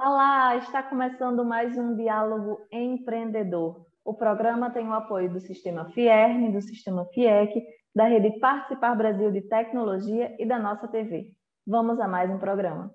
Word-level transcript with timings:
Olá, 0.00 0.54
está 0.54 0.80
começando 0.80 1.44
mais 1.44 1.76
um 1.76 1.96
Diálogo 1.96 2.60
Empreendedor. 2.70 3.84
O 4.04 4.14
programa 4.14 4.70
tem 4.70 4.86
o 4.86 4.92
apoio 4.92 5.28
do 5.28 5.40
Sistema 5.40 5.86
Fierne, 5.86 6.52
do 6.52 6.62
Sistema 6.62 7.04
FIEC, 7.06 7.60
da 7.92 8.04
Rede 8.04 8.38
Participar 8.38 8.94
Brasil 8.94 9.32
de 9.32 9.40
Tecnologia 9.40 10.36
e 10.38 10.46
da 10.46 10.56
nossa 10.56 10.86
TV. 10.86 11.32
Vamos 11.66 11.98
a 11.98 12.06
mais 12.06 12.30
um 12.30 12.38
programa. 12.38 12.94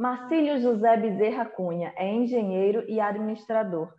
Marcílio 0.00 0.58
José 0.62 0.96
Bezerra 0.96 1.44
Cunha 1.44 1.92
é 1.94 2.10
engenheiro 2.10 2.82
e 2.88 2.98
administrador, 2.98 3.92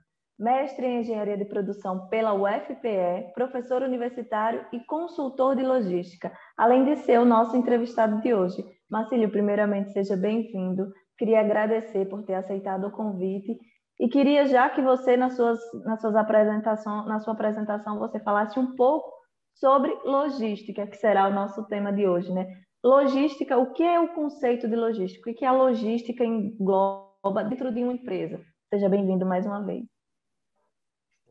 mestre 0.43 0.85
em 0.85 0.99
engenharia 0.99 1.37
de 1.37 1.45
produção 1.45 2.07
pela 2.09 2.33
UFPE, 2.33 3.33
professor 3.33 3.81
universitário 3.81 4.65
e 4.73 4.79
consultor 4.81 5.55
de 5.55 5.63
logística, 5.63 6.31
além 6.57 6.83
de 6.83 6.97
ser 6.97 7.19
o 7.19 7.25
nosso 7.25 7.55
entrevistado 7.55 8.19
de 8.21 8.33
hoje. 8.33 8.63
Marcílio, 8.89 9.31
primeiramente, 9.31 9.93
seja 9.93 10.17
bem-vindo. 10.17 10.91
Queria 11.17 11.39
agradecer 11.39 12.05
por 12.09 12.23
ter 12.23 12.33
aceitado 12.33 12.87
o 12.87 12.91
convite 12.91 13.57
e 13.99 14.09
queria 14.09 14.45
já 14.45 14.69
que 14.69 14.81
você, 14.81 15.15
nas 15.15 15.35
suas, 15.35 15.59
nas 15.85 16.01
suas 16.01 16.13
na 16.13 17.19
sua 17.19 17.33
apresentação, 17.33 17.99
você 17.99 18.19
falasse 18.19 18.59
um 18.59 18.75
pouco 18.75 19.09
sobre 19.53 19.93
logística, 20.03 20.85
que 20.87 20.97
será 20.97 21.27
o 21.27 21.33
nosso 21.33 21.65
tema 21.67 21.93
de 21.93 22.05
hoje, 22.05 22.33
né? 22.33 22.47
Logística, 22.83 23.57
o 23.57 23.71
que 23.71 23.83
é 23.83 23.97
o 23.97 24.09
conceito 24.09 24.67
de 24.67 24.75
logística? 24.75 25.31
O 25.31 25.33
que 25.33 25.45
a 25.45 25.53
logística 25.53 26.25
engloba 26.25 27.43
dentro 27.47 27.73
de 27.73 27.81
uma 27.81 27.93
empresa? 27.93 28.41
Seja 28.69 28.89
bem-vindo 28.89 29.25
mais 29.25 29.45
uma 29.45 29.63
vez. 29.63 29.92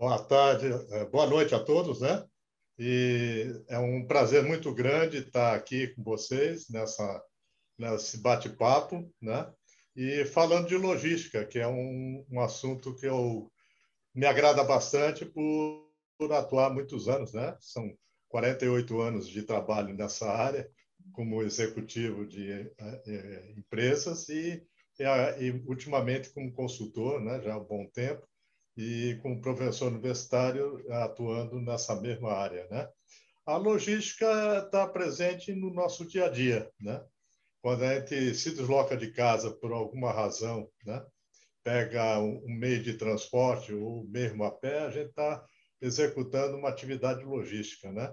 Boa 0.03 0.19
tarde, 0.19 0.67
é, 0.91 1.05
boa 1.05 1.29
noite 1.29 1.55
a 1.55 1.61
todos, 1.61 2.01
né? 2.01 2.27
E 2.77 3.55
é 3.69 3.79
um 3.79 4.05
prazer 4.05 4.43
muito 4.43 4.75
grande 4.75 5.19
estar 5.19 5.55
aqui 5.55 5.95
com 5.95 6.03
vocês 6.03 6.69
nessa 6.69 7.23
nesse 7.79 8.19
bate-papo, 8.21 9.09
né? 9.23 9.49
E 9.95 10.25
falando 10.25 10.67
de 10.67 10.77
logística, 10.77 11.47
que 11.47 11.61
é 11.61 11.69
um, 11.69 12.27
um 12.29 12.41
assunto 12.41 12.97
que 12.97 13.07
eu 13.07 13.49
me 14.13 14.27
agrada 14.27 14.65
bastante 14.65 15.25
por, 15.25 15.89
por 16.19 16.33
atuar 16.33 16.75
muitos 16.75 17.07
anos, 17.09 17.33
né? 17.33 17.57
São 17.61 17.89
48 18.29 19.01
anos 19.01 19.29
de 19.29 19.45
trabalho 19.45 19.95
nessa 19.95 20.29
área 20.29 20.69
como 21.13 21.45
executivo 21.45 22.27
de 22.27 22.51
é, 22.51 23.53
empresas 23.57 24.29
e, 24.29 24.67
e, 24.99 25.51
ultimamente 25.65 26.31
como 26.31 26.53
consultor, 26.53 27.21
né, 27.21 27.41
já 27.41 27.55
há 27.55 27.59
um 27.59 27.65
bom 27.65 27.87
tempo, 27.95 28.27
e 28.77 29.19
como 29.23 29.41
professor 29.41 29.91
universitário 29.91 30.85
atuando 30.91 31.61
nessa 31.61 32.01
mesma 32.01 32.33
área. 32.33 32.67
Né? 32.71 32.89
A 33.47 33.57
logística 33.57 34.63
está 34.65 34.87
presente 34.87 35.55
no 35.55 35.73
nosso 35.73 36.07
dia 36.07 36.27
a 36.27 36.29
dia. 36.29 36.71
Né? 36.81 37.03
Quando 37.61 37.85
a 37.85 37.99
gente 37.99 38.35
se 38.35 38.51
desloca 38.51 38.97
de 38.97 39.13
casa 39.13 39.51
por 39.51 39.73
alguma 39.73 40.13
razão, 40.13 40.69
né? 40.85 41.05
pega 41.63 42.19
um 42.19 42.45
meio 42.49 42.83
de 42.83 42.95
transporte 42.95 43.73
ou 43.73 44.07
mesmo 44.09 44.45
a 44.45 44.51
pé, 44.51 44.81
a 44.81 44.91
gente 44.91 45.11
está 45.11 45.45
executando 45.81 46.57
uma 46.57 46.69
atividade 46.69 47.25
logística. 47.25 47.93
Né? 47.93 48.13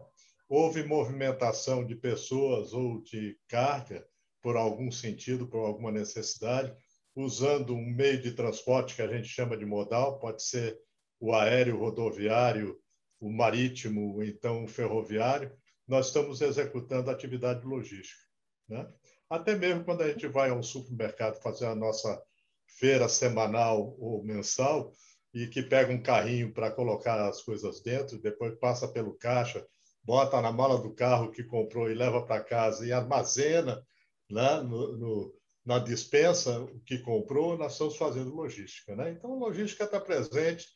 houve 0.49 0.83
movimentação 0.83 1.85
de 1.85 1.95
pessoas 1.95 2.73
ou 2.73 2.99
de 3.03 3.37
carga 3.47 4.05
por 4.41 4.57
algum 4.57 4.91
sentido, 4.91 5.47
por 5.47 5.59
alguma 5.59 5.91
necessidade, 5.91 6.75
usando 7.21 7.73
um 7.73 7.85
meio 7.85 8.21
de 8.21 8.31
transporte 8.31 8.95
que 8.95 9.01
a 9.01 9.07
gente 9.07 9.27
chama 9.27 9.57
de 9.57 9.65
modal, 9.65 10.19
pode 10.19 10.43
ser 10.43 10.79
o 11.19 11.33
aéreo, 11.33 11.75
o 11.75 11.79
rodoviário, 11.79 12.79
o 13.19 13.31
marítimo, 13.31 14.23
então 14.23 14.63
o 14.63 14.67
ferroviário, 14.67 15.51
nós 15.87 16.07
estamos 16.07 16.39
executando 16.41 17.11
atividade 17.11 17.65
logística. 17.65 18.21
Né? 18.67 18.87
Até 19.29 19.55
mesmo 19.55 19.83
quando 19.83 20.01
a 20.01 20.07
gente 20.07 20.27
vai 20.27 20.49
a 20.49 20.53
um 20.53 20.63
supermercado 20.63 21.41
fazer 21.41 21.65
a 21.65 21.75
nossa 21.75 22.21
feira 22.65 23.09
semanal 23.09 23.95
ou 23.99 24.23
mensal 24.23 24.93
e 25.33 25.47
que 25.47 25.61
pega 25.61 25.91
um 25.91 26.01
carrinho 26.01 26.53
para 26.53 26.71
colocar 26.71 27.27
as 27.27 27.41
coisas 27.41 27.81
dentro, 27.81 28.19
depois 28.19 28.57
passa 28.59 28.87
pelo 28.87 29.13
caixa, 29.17 29.65
bota 30.03 30.41
na 30.41 30.51
mala 30.51 30.81
do 30.81 30.93
carro 30.93 31.31
que 31.31 31.43
comprou 31.43 31.91
e 31.91 31.93
leva 31.93 32.25
para 32.25 32.43
casa 32.43 32.85
e 32.85 32.93
armazena 32.93 33.83
né, 34.29 34.61
no, 34.61 34.97
no, 34.97 35.38
na 35.65 35.79
dispensa 35.79 36.59
o 36.61 36.79
que 36.81 36.99
comprou, 36.99 37.57
nós 37.57 37.73
estamos 37.73 37.97
fazendo 37.97 38.33
logística. 38.33 38.95
Né? 38.95 39.11
Então, 39.11 39.37
logística 39.37 39.83
está 39.83 39.99
presente 39.99 40.67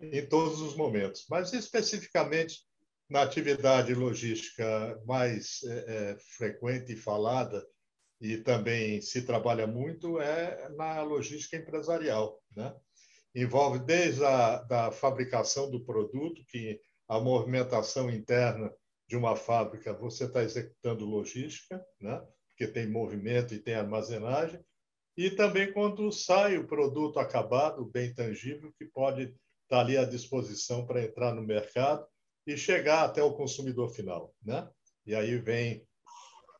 em 0.00 0.26
todos 0.26 0.60
os 0.60 0.76
momentos, 0.76 1.26
mas 1.30 1.52
especificamente 1.52 2.60
na 3.08 3.22
atividade 3.22 3.94
logística 3.94 5.00
mais 5.06 5.62
é, 5.64 5.70
é, 5.70 6.16
frequente 6.36 6.92
e 6.92 6.96
falada, 6.96 7.64
e 8.20 8.38
também 8.38 9.00
se 9.00 9.22
trabalha 9.22 9.66
muito, 9.66 10.20
é 10.20 10.68
na 10.76 11.02
logística 11.02 11.56
empresarial. 11.56 12.40
Né? 12.56 12.74
Envolve 13.34 13.80
desde 13.80 14.24
a 14.24 14.62
da 14.62 14.92
fabricação 14.92 15.70
do 15.70 15.84
produto, 15.84 16.44
que 16.46 16.80
a 17.08 17.20
movimentação 17.20 18.08
interna 18.08 18.72
de 19.08 19.16
uma 19.16 19.36
fábrica, 19.36 19.92
você 19.92 20.24
está 20.24 20.42
executando 20.42 21.04
logística, 21.04 21.84
né? 22.00 22.22
Porque 22.52 22.66
tem 22.66 22.88
movimento 22.88 23.54
e 23.54 23.58
tem 23.58 23.74
armazenagem, 23.74 24.60
e 25.16 25.30
também 25.30 25.72
quando 25.72 26.10
sai 26.10 26.56
o 26.56 26.66
produto 26.66 27.18
acabado, 27.18 27.84
bem 27.84 28.14
tangível, 28.14 28.72
que 28.78 28.86
pode 28.86 29.24
estar 29.24 29.36
tá 29.68 29.80
ali 29.80 29.96
à 29.96 30.04
disposição 30.04 30.86
para 30.86 31.02
entrar 31.02 31.34
no 31.34 31.42
mercado 31.42 32.06
e 32.46 32.56
chegar 32.56 33.04
até 33.04 33.22
o 33.22 33.34
consumidor 33.34 33.90
final. 33.90 34.34
Né? 34.42 34.68
E 35.04 35.14
aí 35.14 35.36
vem 35.38 35.86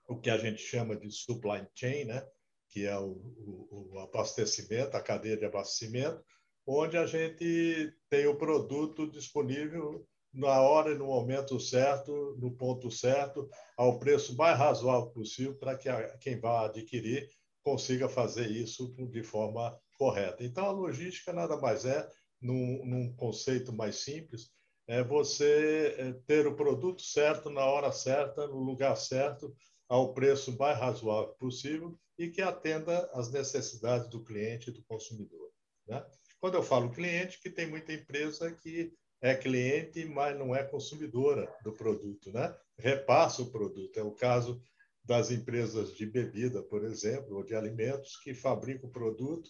o 0.07 0.19
que 0.21 0.29
a 0.29 0.37
gente 0.37 0.61
chama 0.61 0.97
de 0.97 1.11
supply 1.11 1.67
chain, 1.75 2.05
né? 2.05 2.27
que 2.69 2.87
é 2.87 2.99
o, 2.99 3.11
o, 3.11 3.91
o 3.93 3.99
abastecimento, 4.01 4.97
a 4.97 5.03
cadeia 5.03 5.37
de 5.37 5.45
abastecimento, 5.45 6.23
onde 6.67 6.97
a 6.97 7.07
gente 7.07 7.93
tem 8.09 8.27
o 8.27 8.37
produto 8.37 9.11
disponível 9.11 10.07
na 10.33 10.61
hora 10.61 10.93
e 10.93 10.99
no 10.99 11.07
momento 11.07 11.61
certo, 11.61 12.37
no 12.41 12.51
ponto 12.57 12.91
certo, 12.91 13.49
ao 13.77 13.99
preço 13.99 14.35
mais 14.37 14.59
razoável 14.59 15.11
possível, 15.11 15.55
para 15.57 15.77
que 15.77 15.89
a, 15.89 16.17
quem 16.19 16.41
vai 16.41 16.65
adquirir 16.65 17.29
consiga 17.63 18.09
fazer 18.09 18.51
isso 18.51 18.95
de 19.11 19.23
forma 19.23 19.79
correta. 19.99 20.43
Então, 20.43 20.65
a 20.65 20.73
logística 20.73 21.33
nada 21.33 21.57
mais 21.57 21.85
é, 21.85 22.09
num, 22.41 22.85
num 22.85 23.15
conceito 23.15 23.73
mais 23.73 23.97
simples, 23.97 24.51
é 24.89 25.03
você 25.03 25.95
é, 25.99 26.13
ter 26.27 26.47
o 26.47 26.57
produto 26.57 27.03
certo 27.03 27.51
na 27.51 27.65
hora 27.65 27.93
certa, 27.93 28.47
no 28.47 28.59
lugar 28.59 28.97
certo, 28.97 29.55
ao 29.89 30.13
preço 30.13 30.57
mais 30.57 30.79
razoável 30.79 31.35
possível 31.35 31.97
e 32.19 32.29
que 32.29 32.43
atenda 32.43 33.09
às 33.13 33.31
necessidades 33.31 34.09
do 34.09 34.25
cliente 34.25 34.71
e 34.71 34.73
do 34.73 34.83
consumidor. 34.85 35.51
Né? 35.87 36.05
Quando 36.41 36.55
eu 36.55 36.63
falo 36.63 36.91
cliente, 36.91 37.41
que 37.41 37.51
tem 37.51 37.67
muita 37.67 37.93
empresa 37.93 38.51
que 38.53 38.93
é 39.23 39.37
cliente, 39.37 40.05
mas 40.05 40.37
não 40.37 40.55
é 40.55 40.65
consumidora 40.65 41.49
do 41.63 41.73
produto, 41.73 42.33
né? 42.33 42.55
Repassa 42.77 43.43
o 43.43 43.51
produto. 43.51 43.97
É 43.97 44.03
o 44.03 44.11
caso 44.11 44.61
das 45.05 45.31
empresas 45.31 45.95
de 45.95 46.05
bebida, 46.05 46.63
por 46.63 46.85
exemplo, 46.85 47.37
ou 47.37 47.45
de 47.45 47.55
alimentos, 47.55 48.19
que 48.23 48.35
fabricam 48.35 48.89
o 48.89 48.93
produto, 48.93 49.49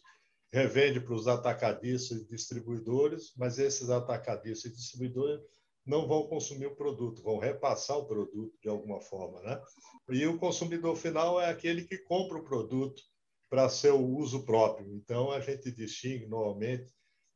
revende 0.53 1.00
para 1.00 1.15
os 1.15 1.27
atacadistas 1.27 2.19
e 2.19 2.28
distribuidores, 2.28 3.33
mas 3.37 3.59
esses 3.59 3.88
atacadistas 3.88 4.71
e 4.71 4.75
distribuidores 4.75 5.41
não 5.84 6.06
vão 6.06 6.28
consumir 6.28 6.66
o 6.66 6.77
produto, 6.77 7.22
vão 7.22 7.39
repassar 7.39 7.99
o 7.99 8.06
produto 8.06 8.54
de 8.62 8.69
alguma 8.69 9.00
forma, 9.00 9.41
né? 9.43 9.60
E 10.10 10.27
o 10.27 10.39
consumidor 10.39 10.97
final 10.97 11.41
é 11.41 11.49
aquele 11.49 11.84
que 11.84 11.99
compra 11.99 12.39
o 12.39 12.44
produto 12.44 13.03
para 13.49 13.69
seu 13.69 13.99
uso 13.99 14.44
próprio. 14.44 14.94
Então 14.94 15.31
a 15.31 15.41
gente 15.41 15.72
distingue 15.72 16.27
normalmente 16.27 16.93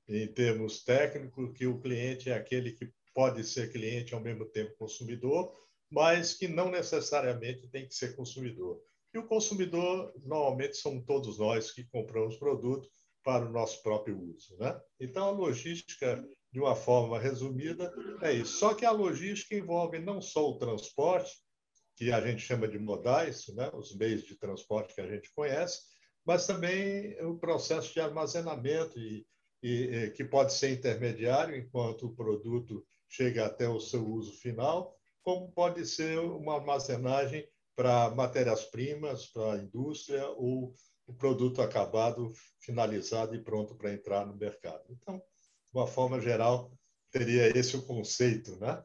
em 0.08 0.26
termos 0.28 0.84
técnicos, 0.84 1.52
que 1.56 1.66
o 1.66 1.80
cliente 1.80 2.30
é 2.30 2.34
aquele 2.34 2.72
que 2.72 2.90
pode 3.14 3.42
ser 3.44 3.72
cliente 3.72 4.14
ao 4.14 4.20
mesmo 4.20 4.44
tempo 4.44 4.76
consumidor, 4.76 5.52
mas 5.90 6.34
que 6.34 6.46
não 6.46 6.70
necessariamente 6.70 7.68
tem 7.68 7.86
que 7.86 7.94
ser 7.94 8.14
consumidor. 8.14 8.80
E 9.14 9.18
o 9.18 9.26
consumidor, 9.26 10.12
normalmente, 10.22 10.76
somos 10.76 11.04
todos 11.06 11.38
nós 11.38 11.72
que 11.72 11.84
compramos 11.84 12.36
produto 12.36 12.88
para 13.24 13.46
o 13.46 13.50
nosso 13.50 13.82
próprio 13.82 14.20
uso. 14.20 14.56
Né? 14.58 14.78
Então, 15.00 15.28
a 15.28 15.30
logística, 15.30 16.22
de 16.52 16.60
uma 16.60 16.76
forma 16.76 17.18
resumida, 17.18 17.92
é 18.20 18.32
isso. 18.32 18.58
Só 18.58 18.74
que 18.74 18.84
a 18.84 18.90
logística 18.90 19.54
envolve 19.54 19.98
não 19.98 20.20
só 20.20 20.48
o 20.48 20.58
transporte, 20.58 21.34
que 21.96 22.12
a 22.12 22.20
gente 22.20 22.42
chama 22.42 22.68
de 22.68 22.78
modais, 22.78 23.48
né? 23.48 23.70
os 23.72 23.96
meios 23.96 24.22
de 24.24 24.36
transporte 24.36 24.94
que 24.94 25.00
a 25.00 25.08
gente 25.08 25.32
conhece, 25.34 25.80
mas 26.24 26.46
também 26.46 27.18
o 27.24 27.38
processo 27.38 27.92
de 27.94 28.00
armazenamento 28.00 28.98
e 28.98 29.26
e, 29.66 30.10
que 30.10 30.24
pode 30.24 30.52
ser 30.52 30.72
intermediário 30.72 31.56
enquanto 31.56 32.06
o 32.06 32.14
produto 32.14 32.84
chega 33.08 33.46
até 33.46 33.68
o 33.68 33.80
seu 33.80 34.06
uso 34.06 34.32
final, 34.38 34.94
como 35.22 35.50
pode 35.50 35.84
ser 35.86 36.18
uma 36.18 36.56
armazenagem 36.56 37.46
para 37.74 38.10
matérias-primas, 38.10 39.26
para 39.26 39.54
a 39.54 39.58
indústria 39.58 40.26
ou 40.28 40.72
o 41.06 41.12
produto 41.14 41.60
acabado, 41.62 42.32
finalizado 42.60 43.34
e 43.34 43.42
pronto 43.42 43.74
para 43.74 43.92
entrar 43.92 44.26
no 44.26 44.36
mercado. 44.36 44.84
Então, 44.90 45.20
uma 45.72 45.86
forma 45.86 46.20
geral, 46.20 46.70
teria 47.10 47.56
esse 47.56 47.76
o 47.76 47.86
conceito, 47.86 48.56
né? 48.58 48.82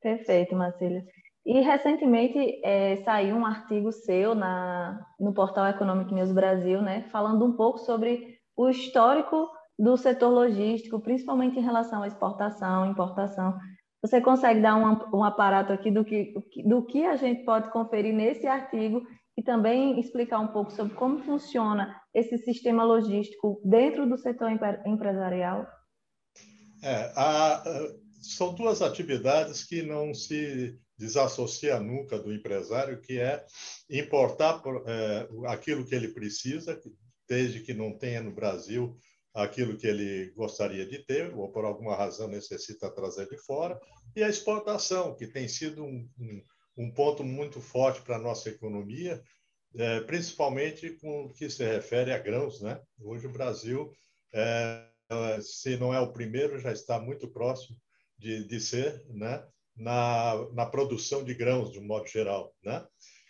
Perfeito, 0.00 0.54
Marcelo. 0.54 1.02
E 1.44 1.60
recentemente 1.60 2.60
é, 2.64 2.96
saiu 3.04 3.36
um 3.36 3.46
artigo 3.46 3.90
seu 3.92 4.34
na, 4.34 5.04
no 5.18 5.32
portal 5.32 5.66
Economic 5.66 6.12
News 6.12 6.32
Brasil, 6.32 6.82
né, 6.82 7.08
falando 7.10 7.44
um 7.44 7.56
pouco 7.56 7.78
sobre 7.78 8.38
o 8.56 8.68
histórico 8.68 9.48
do 9.78 9.96
setor 9.96 10.30
logístico, 10.30 11.00
principalmente 11.00 11.58
em 11.58 11.62
relação 11.62 12.02
à 12.02 12.08
exportação, 12.08 12.90
importação. 12.90 13.56
Você 14.02 14.20
consegue 14.20 14.60
dar 14.60 14.76
um, 14.76 15.18
um 15.18 15.24
aparato 15.24 15.72
aqui 15.72 15.90
do 15.90 16.04
que, 16.04 16.34
do 16.64 16.84
que 16.84 17.04
a 17.04 17.16
gente 17.16 17.44
pode 17.44 17.70
conferir 17.70 18.14
nesse 18.14 18.46
artigo 18.46 19.02
e 19.36 19.42
também 19.42 20.00
explicar 20.00 20.40
um 20.40 20.48
pouco 20.48 20.72
sobre 20.72 20.94
como 20.94 21.22
funciona 21.22 22.00
esse 22.12 22.38
sistema 22.38 22.82
logístico 22.82 23.60
dentro 23.64 24.08
do 24.08 24.18
setor 24.18 24.50
empresarial? 24.84 25.66
É, 26.82 27.12
a, 27.16 27.62
são 28.20 28.54
duas 28.54 28.82
atividades 28.82 29.64
que 29.64 29.82
não 29.82 30.12
se 30.12 30.76
desassocia 30.96 31.78
nunca 31.78 32.18
do 32.18 32.32
empresário, 32.32 33.00
que 33.00 33.20
é 33.20 33.44
importar 33.88 34.60
é, 34.86 35.28
aquilo 35.46 35.84
que 35.84 35.94
ele 35.94 36.08
precisa, 36.08 36.80
desde 37.28 37.60
que 37.60 37.72
não 37.72 37.96
tenha 37.96 38.20
no 38.20 38.32
Brasil 38.32 38.96
aquilo 39.38 39.76
que 39.76 39.86
ele 39.86 40.30
gostaria 40.32 40.84
de 40.84 40.98
ter, 40.98 41.32
ou 41.34 41.50
por 41.50 41.64
alguma 41.64 41.94
razão 41.94 42.26
necessita 42.26 42.90
trazer 42.90 43.28
de 43.28 43.38
fora, 43.38 43.80
e 44.16 44.22
a 44.22 44.28
exportação, 44.28 45.14
que 45.14 45.28
tem 45.28 45.46
sido 45.46 45.84
um, 45.84 46.08
um, 46.18 46.42
um 46.76 46.90
ponto 46.90 47.22
muito 47.22 47.60
forte 47.60 48.02
para 48.02 48.16
a 48.16 48.20
nossa 48.20 48.48
economia, 48.48 49.22
é, 49.76 50.00
principalmente 50.00 50.90
com 50.98 51.26
o 51.26 51.32
que 51.32 51.48
se 51.48 51.64
refere 51.64 52.12
a 52.12 52.18
grãos. 52.18 52.60
Né? 52.60 52.80
Hoje 53.00 53.26
o 53.26 53.32
Brasil, 53.32 53.92
é, 54.32 54.84
se 55.40 55.76
não 55.76 55.94
é 55.94 56.00
o 56.00 56.12
primeiro, 56.12 56.58
já 56.58 56.72
está 56.72 56.98
muito 56.98 57.28
próximo 57.28 57.76
de, 58.18 58.44
de 58.44 58.60
ser, 58.60 59.04
né? 59.08 59.46
na, 59.76 60.50
na 60.52 60.66
produção 60.66 61.22
de 61.22 61.32
grãos, 61.34 61.70
de 61.70 61.78
um 61.78 61.86
modo 61.86 62.08
geral. 62.08 62.52
Né? 62.64 62.84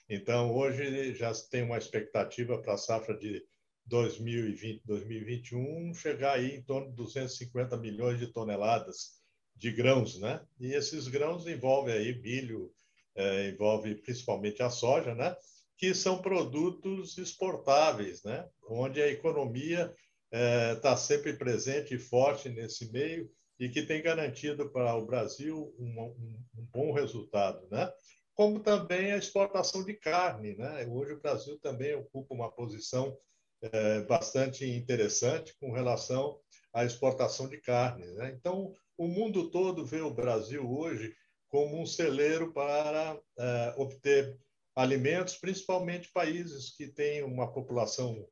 Então, 0.09 0.55
hoje 0.55 1.13
já 1.15 1.33
tem 1.51 1.63
uma 1.63 1.77
expectativa 1.77 2.57
para 2.63 2.75
a 2.75 2.79
safra 2.79 3.15
de 3.15 3.45
2020, 3.89 4.83
2021 4.85 5.95
chegar 5.95 6.35
aí 6.35 6.57
em 6.57 6.63
torno 6.63 6.91
de 6.91 6.97
250 6.97 7.77
milhões 7.79 8.19
de 8.19 8.27
toneladas 8.29 9.19
de 9.57 9.73
grãos, 9.73 10.19
né? 10.21 10.41
E 10.61 10.73
esses 10.73 11.09
grãos 11.09 11.47
envolvem 11.47 11.95
aí 11.95 12.21
milho, 12.21 12.73
é, 13.17 13.49
envolve 13.49 13.97
principalmente 13.97 14.63
a 14.63 14.71
soja, 14.71 15.15
né? 15.15 15.35
Que 15.77 15.95
são 15.95 16.21
produtos 16.21 17.19
exportáveis, 17.19 18.23
né? 18.23 18.47
Onde 18.69 19.03
a 19.03 19.09
economia 19.09 19.93
está 20.31 20.93
é, 20.93 20.97
sempre 20.97 21.33
presente 21.33 21.95
e 21.95 21.99
forte 21.99 22.49
nesse 22.49 22.93
meio 22.93 23.29
e 23.59 23.69
que 23.69 23.83
tem 23.83 24.03
garantido 24.03 24.71
para 24.71 24.95
o 24.95 25.07
Brasil 25.07 25.75
um, 25.79 26.01
um, 26.01 26.45
um, 26.59 26.67
bom 26.73 26.93
resultado, 26.93 27.67
né? 27.71 27.91
Como 28.35 28.61
também 28.61 29.11
a 29.13 29.17
exportação 29.17 29.83
de 29.83 29.95
carne, 29.95 30.55
né? 30.55 30.87
Hoje 30.87 31.15
o 31.15 31.21
Brasil 31.21 31.59
também 31.59 31.95
ocupa 31.95 32.35
uma 32.35 32.53
posição 32.53 33.17
é, 33.63 34.01
bastante 34.03 34.65
interessante 34.65 35.55
com 35.61 35.73
relação 35.73 36.39
à 36.73 36.85
exportação 36.85 37.49
de 37.49 37.59
carne, 37.61 38.07
né? 38.15 38.33
Então 38.39 38.73
o 38.97 39.09
mundo 39.09 39.51
todo 39.51 39.85
vê 39.85 40.01
o 40.01 40.15
Brasil 40.15 40.69
hoje 40.71 41.15
como 41.49 41.81
um 41.81 41.87
celeiro 41.87 42.53
para 42.53 43.19
é, 43.39 43.75
obter 43.77 44.39
alimentos, 44.77 45.37
principalmente 45.37 46.11
países 46.13 46.77
que 46.77 46.87
têm 46.89 47.23
uma 47.25 47.53
população 47.53 48.27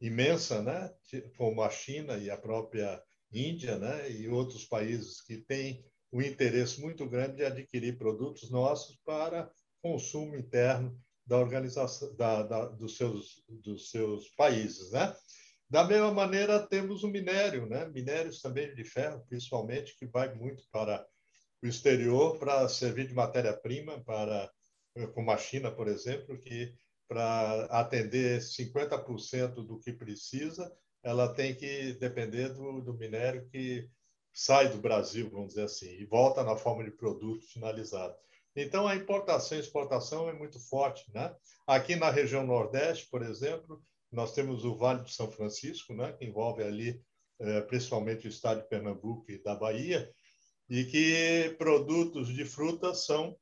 imensa, 0.00 0.62
né? 0.62 0.90
Como 1.36 1.62
a 1.62 1.70
China 1.70 2.16
e 2.16 2.30
a 2.30 2.36
própria 2.36 3.02
Índia 3.32 3.78
né, 3.78 4.10
e 4.10 4.28
outros 4.28 4.64
países 4.64 5.20
que 5.20 5.36
têm 5.36 5.84
um 6.12 6.20
interesse 6.20 6.80
muito 6.80 7.08
grande 7.08 7.36
de 7.36 7.44
adquirir 7.44 7.96
produtos 7.96 8.50
nossos 8.50 8.96
para 9.04 9.50
consumo 9.80 10.36
interno 10.36 11.00
da 11.30 11.38
organização 11.38 12.12
da, 12.16 12.42
da, 12.42 12.64
dos, 12.66 12.96
seus, 12.96 13.44
dos 13.48 13.92
seus 13.92 14.28
países. 14.30 14.90
Né? 14.90 15.14
Da 15.70 15.84
mesma 15.84 16.12
maneira, 16.12 16.58
temos 16.66 17.04
o 17.04 17.08
minério, 17.08 17.66
né? 17.66 17.86
minérios 17.86 18.42
também 18.42 18.74
de 18.74 18.82
ferro, 18.82 19.24
principalmente, 19.28 19.96
que 19.96 20.06
vai 20.06 20.34
muito 20.34 20.64
para 20.72 21.06
o 21.62 21.68
exterior 21.68 22.36
para 22.36 22.68
servir 22.68 23.06
de 23.06 23.14
matéria-prima 23.14 24.02
para 24.02 24.50
como 25.14 25.30
a 25.30 25.38
China, 25.38 25.70
por 25.70 25.86
exemplo, 25.86 26.36
que 26.36 26.74
para 27.06 27.66
atender 27.66 28.40
50% 28.40 29.64
do 29.64 29.78
que 29.78 29.92
precisa, 29.92 30.68
ela 31.00 31.32
tem 31.32 31.54
que 31.54 31.92
depender 31.92 32.48
do, 32.48 32.80
do 32.80 32.94
minério 32.94 33.46
que 33.46 33.88
sai 34.32 34.68
do 34.68 34.78
Brasil, 34.78 35.30
vamos 35.30 35.50
dizer 35.50 35.62
assim, 35.62 35.90
e 35.90 36.04
volta 36.04 36.42
na 36.42 36.56
forma 36.56 36.82
de 36.82 36.90
produto 36.90 37.46
finalizado. 37.46 38.16
Então, 38.62 38.86
a 38.86 38.94
importação 38.94 39.56
e 39.56 39.60
exportação 39.60 40.28
é 40.28 40.32
muito 40.32 40.58
forte. 40.60 41.04
Né? 41.12 41.34
Aqui 41.66 41.96
na 41.96 42.10
região 42.10 42.46
Nordeste, 42.46 43.08
por 43.10 43.22
exemplo, 43.22 43.82
nós 44.12 44.34
temos 44.34 44.64
o 44.64 44.76
Vale 44.76 45.02
do 45.02 45.10
São 45.10 45.30
Francisco, 45.30 45.94
né? 45.94 46.12
que 46.12 46.24
envolve 46.24 46.62
ali 46.62 47.02
eh, 47.40 47.62
principalmente 47.62 48.26
o 48.26 48.28
estado 48.28 48.60
de 48.60 48.68
Pernambuco 48.68 49.30
e 49.30 49.42
da 49.42 49.54
Bahia, 49.54 50.12
e 50.68 50.84
que 50.84 51.54
produtos 51.56 52.28
de 52.28 52.44
frutas 52.44 53.06
são 53.06 53.36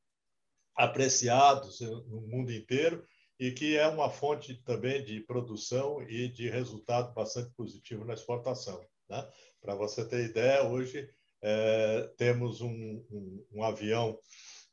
apreciados 0.76 1.80
no 1.80 2.20
mundo 2.20 2.52
inteiro 2.52 3.04
e 3.40 3.50
que 3.50 3.76
é 3.76 3.86
uma 3.88 4.08
fonte 4.08 4.54
também 4.62 5.04
de 5.04 5.20
produção 5.20 6.00
e 6.08 6.28
de 6.28 6.48
resultado 6.48 7.12
bastante 7.12 7.50
positivo 7.54 8.04
na 8.04 8.14
exportação. 8.14 8.80
Né? 9.08 9.28
Para 9.60 9.74
você 9.74 10.04
ter 10.04 10.24
ideia, 10.24 10.62
hoje 10.64 11.08
é, 11.42 12.10
temos 12.16 12.60
um, 12.60 13.04
um, 13.10 13.46
um, 13.52 13.62
avião 13.62 14.18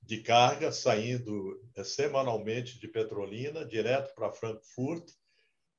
de 0.06 0.22
carga 0.22 0.72
saindo 0.72 1.60
é, 1.75 1.84
semanalmente 1.84 2.80
de 2.80 2.88
Petrolina 2.88 3.66
direto 3.66 4.13
para 4.13 4.31
Frankfurt, 4.31 5.10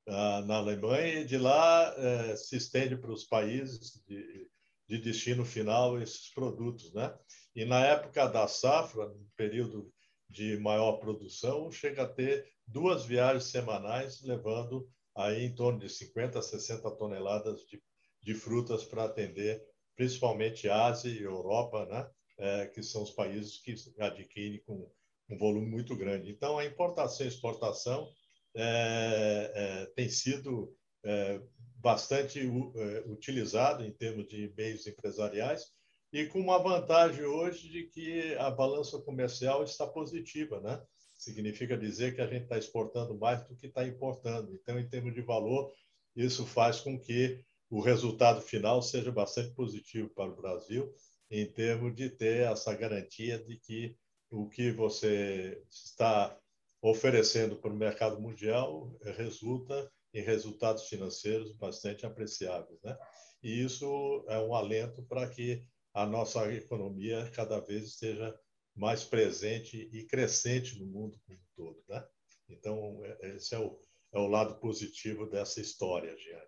ah, 0.07 0.41
na 0.45 0.57
Alemanha, 0.57 1.21
e 1.21 1.25
de 1.25 1.37
lá 1.37 1.93
é, 1.97 2.35
se 2.35 2.57
estende 2.57 2.95
para 2.95 3.11
os 3.11 3.23
países 3.23 4.01
de, 4.05 4.49
de 4.87 4.97
destino 4.99 5.45
final 5.45 6.01
esses 6.01 6.33
produtos. 6.33 6.93
Né? 6.93 7.13
E 7.55 7.65
na 7.65 7.85
época 7.85 8.27
da 8.27 8.47
safra, 8.47 9.07
no 9.07 9.27
período 9.35 9.91
de 10.29 10.57
maior 10.57 10.93
produção, 10.93 11.71
chega 11.71 12.03
a 12.03 12.07
ter 12.07 12.51
duas 12.65 13.05
viagens 13.05 13.45
semanais, 13.45 14.21
levando 14.23 14.89
aí 15.15 15.45
em 15.45 15.55
torno 15.55 15.79
de 15.79 15.89
50 15.89 16.39
a 16.39 16.41
60 16.41 16.91
toneladas 16.91 17.61
de, 17.61 17.81
de 18.21 18.33
frutas 18.33 18.83
para 18.83 19.05
atender 19.05 19.65
principalmente 19.95 20.69
Ásia 20.69 21.09
e 21.09 21.23
Europa, 21.23 21.85
né? 21.87 22.07
É, 22.39 22.67
que 22.67 22.83
são 22.83 23.01
os 23.01 23.11
países 23.11 23.57
que 23.57 23.73
adquirem 23.99 24.61
com 24.65 24.87
um 25.29 25.37
volume 25.37 25.65
muito 25.65 25.95
grande. 25.95 26.29
Então, 26.29 26.57
a 26.57 26.65
importação 26.65 27.25
e 27.25 27.29
exportação 27.29 28.07
é, 28.55 29.51
é, 29.53 29.85
tem 29.95 30.07
sido 30.07 30.75
é, 31.03 31.41
bastante 31.75 32.39
é, 32.39 33.03
utilizado 33.07 33.83
em 33.83 33.91
termos 33.91 34.27
de 34.27 34.53
meios 34.55 34.85
empresariais 34.85 35.65
e 36.13 36.25
com 36.25 36.39
uma 36.39 36.57
vantagem 36.57 37.25
hoje 37.25 37.69
de 37.69 37.83
que 37.85 38.35
a 38.35 38.49
balança 38.49 38.99
comercial 38.99 39.63
está 39.63 39.85
positiva, 39.85 40.59
né? 40.61 40.81
significa 41.17 41.77
dizer 41.77 42.15
que 42.15 42.21
a 42.21 42.27
gente 42.27 42.43
está 42.43 42.57
exportando 42.57 43.17
mais 43.17 43.43
do 43.47 43.55
que 43.55 43.67
está 43.67 43.85
importando. 43.85 44.53
Então, 44.53 44.79
em 44.79 44.87
termos 44.87 45.13
de 45.13 45.21
valor, 45.21 45.71
isso 46.15 46.45
faz 46.45 46.79
com 46.79 46.99
que 46.99 47.43
o 47.69 47.81
resultado 47.81 48.41
final 48.41 48.81
seja 48.81 49.11
bastante 49.11 49.53
positivo 49.53 50.09
para 50.09 50.31
o 50.31 50.35
Brasil, 50.35 50.93
em 51.29 51.45
termos 51.45 51.95
de 51.95 52.09
ter 52.09 52.43
essa 52.51 52.73
garantia 52.75 53.37
de 53.37 53.57
que 53.57 53.97
o 54.29 54.47
que 54.47 54.71
você 54.71 55.61
está 55.69 56.37
oferecendo 56.81 57.55
para 57.55 57.71
o 57.71 57.77
mercado 57.77 58.19
mundial 58.21 58.95
resulta 59.15 59.91
em 60.13 60.21
resultados 60.21 60.87
financeiros 60.87 61.53
bastante 61.53 62.05
apreciáveis. 62.05 62.79
Né? 62.83 62.97
E 63.43 63.63
isso 63.63 64.25
é 64.27 64.39
um 64.39 64.53
alento 64.53 65.03
para 65.03 65.27
que 65.29 65.65
a 65.93 66.05
nossa 66.05 66.51
economia 66.53 67.29
cada 67.35 67.59
vez 67.59 67.85
esteja 67.85 68.37
mais 68.75 69.03
presente 69.03 69.89
e 69.91 70.05
crescente 70.05 70.79
no 70.79 70.85
mundo 70.85 71.19
como 71.25 71.39
um 71.39 71.43
todo, 71.55 71.83
né? 71.89 72.05
Então, 72.47 73.01
é, 73.03 73.35
esse 73.35 73.55
é 73.55 73.59
o, 73.59 73.79
é 74.13 74.19
o 74.19 74.27
lado 74.27 74.59
positivo 74.59 75.25
dessa 75.25 75.59
história, 75.59 76.15
Giane. 76.15 76.45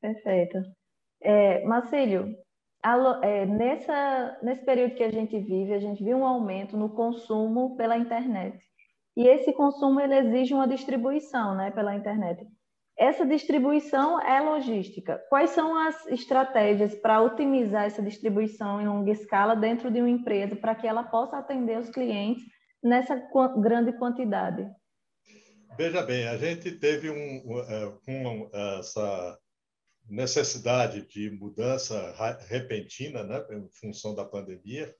Perfeito. 0.00 0.58
É, 1.22 1.64
Marcílio, 1.64 2.36
é, 3.22 3.46
nessa, 3.46 4.38
nesse 4.42 4.64
período 4.64 4.94
que 4.94 5.04
a 5.04 5.10
gente 5.10 5.38
vive, 5.38 5.72
a 5.72 5.78
gente 5.78 6.02
viu 6.02 6.18
um 6.18 6.26
aumento 6.26 6.76
no 6.76 6.88
consumo 6.88 7.76
pela 7.76 7.96
internet. 7.96 8.58
E 9.16 9.26
esse 9.26 9.52
consumo 9.52 10.00
ele 10.00 10.16
exige 10.16 10.54
uma 10.54 10.66
distribuição 10.66 11.54
né, 11.54 11.70
pela 11.70 11.94
internet. 11.94 12.46
Essa 12.98 13.24
distribuição 13.24 14.20
é 14.20 14.40
logística. 14.40 15.20
Quais 15.28 15.50
são 15.50 15.76
as 15.76 16.06
estratégias 16.06 16.94
para 16.94 17.22
otimizar 17.22 17.84
essa 17.84 18.02
distribuição 18.02 18.80
em 18.80 18.86
longa 18.86 19.10
escala 19.10 19.54
dentro 19.56 19.90
de 19.90 20.00
uma 20.00 20.10
empresa 20.10 20.56
para 20.56 20.74
que 20.74 20.86
ela 20.86 21.02
possa 21.02 21.38
atender 21.38 21.78
os 21.78 21.88
clientes 21.88 22.42
nessa 22.82 23.16
grande 23.58 23.92
quantidade? 23.92 24.68
Veja 25.76 26.02
bem, 26.02 26.28
a 26.28 26.36
gente 26.36 26.70
teve 26.72 27.10
um, 27.10 27.42
um, 28.08 28.50
é, 28.52 28.78
essa 28.78 29.38
necessidade 30.08 31.06
de 31.06 31.30
mudança 31.30 32.14
repentina, 32.48 33.22
né, 33.22 33.44
em 33.50 33.68
função 33.70 34.14
da 34.14 34.24
pandemia, 34.24 34.94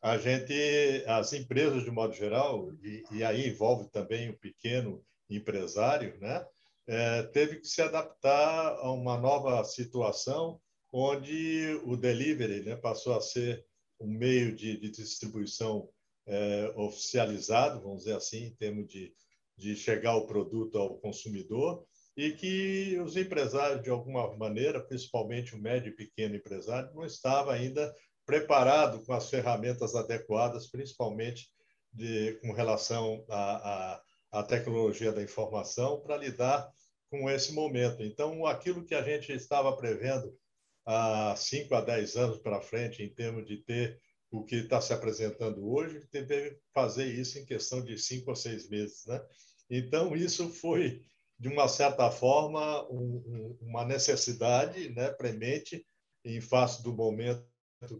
a 0.00 0.16
gente, 0.18 1.04
as 1.06 1.32
empresas 1.32 1.84
de 1.84 1.90
modo 1.90 2.14
geral, 2.14 2.72
e, 2.82 3.04
e 3.10 3.24
aí 3.24 3.48
envolve 3.48 3.90
também 3.90 4.30
o 4.30 4.38
pequeno 4.38 5.04
empresário, 5.28 6.18
né, 6.20 6.46
é, 6.86 7.22
teve 7.24 7.60
que 7.60 7.66
se 7.66 7.82
adaptar 7.82 8.76
a 8.76 8.92
uma 8.92 9.18
nova 9.18 9.62
situação 9.64 10.60
onde 10.92 11.80
o 11.84 11.96
delivery 11.96 12.62
né, 12.62 12.76
passou 12.76 13.16
a 13.16 13.20
ser 13.20 13.66
um 14.00 14.06
meio 14.06 14.54
de, 14.54 14.78
de 14.78 14.90
distribuição 14.90 15.88
é, 16.26 16.72
oficializado, 16.76 17.80
vamos 17.80 18.04
dizer 18.04 18.16
assim, 18.16 18.44
em 18.44 18.54
termos 18.54 18.88
de, 18.88 19.12
de 19.56 19.74
chegar 19.74 20.16
o 20.16 20.26
produto 20.26 20.78
ao 20.78 20.98
consumidor, 20.98 21.86
e 22.16 22.32
que 22.32 22.98
os 23.00 23.16
empresários, 23.16 23.82
de 23.82 23.90
alguma 23.90 24.34
maneira, 24.36 24.80
principalmente 24.80 25.54
o 25.54 25.60
médio 25.60 25.90
e 25.90 25.96
pequeno 25.96 26.34
empresário, 26.34 26.94
não 26.94 27.04
estava 27.04 27.52
ainda 27.52 27.94
preparado 28.24 29.04
com 29.04 29.12
as 29.12 29.28
ferramentas 29.28 29.94
adequadas, 29.94 30.66
principalmente 30.66 31.48
de, 31.92 32.34
com 32.40 32.52
relação 32.52 33.24
à, 33.28 34.02
tecnologia 34.48 35.12
da 35.12 35.22
informação, 35.22 36.00
para 36.00 36.16
lidar 36.16 36.70
com 37.10 37.30
esse 37.30 37.52
momento. 37.52 38.02
Então, 38.02 38.44
aquilo 38.44 38.84
que 38.84 38.94
a 38.94 39.02
gente 39.02 39.32
estava 39.32 39.74
prevendo 39.76 40.36
há 40.84 41.34
5 41.36 41.74
a 41.74 41.80
10 41.80 42.16
anos 42.16 42.38
para 42.38 42.60
frente, 42.60 43.02
em 43.02 43.08
termos 43.08 43.46
de 43.46 43.58
ter 43.58 43.98
o 44.30 44.44
que 44.44 44.56
está 44.56 44.80
se 44.80 44.92
apresentando 44.92 45.66
hoje, 45.66 46.06
teve 46.10 46.50
que 46.50 46.60
fazer 46.74 47.06
isso 47.06 47.38
em 47.38 47.46
questão 47.46 47.82
de 47.82 47.96
cinco 47.98 48.30
ou 48.30 48.36
seis 48.36 48.68
meses. 48.68 49.06
Né? 49.06 49.24
Então, 49.70 50.14
isso 50.14 50.50
foi 50.50 51.02
de 51.38 51.48
uma 51.48 51.68
certa 51.68 52.10
forma, 52.10 52.82
um, 52.90 53.22
um, 53.26 53.58
uma 53.60 53.84
necessidade 53.84 54.88
né, 54.90 55.10
premente 55.10 55.86
em 56.24 56.40
face 56.40 56.82
do 56.82 56.92
momento 56.94 57.44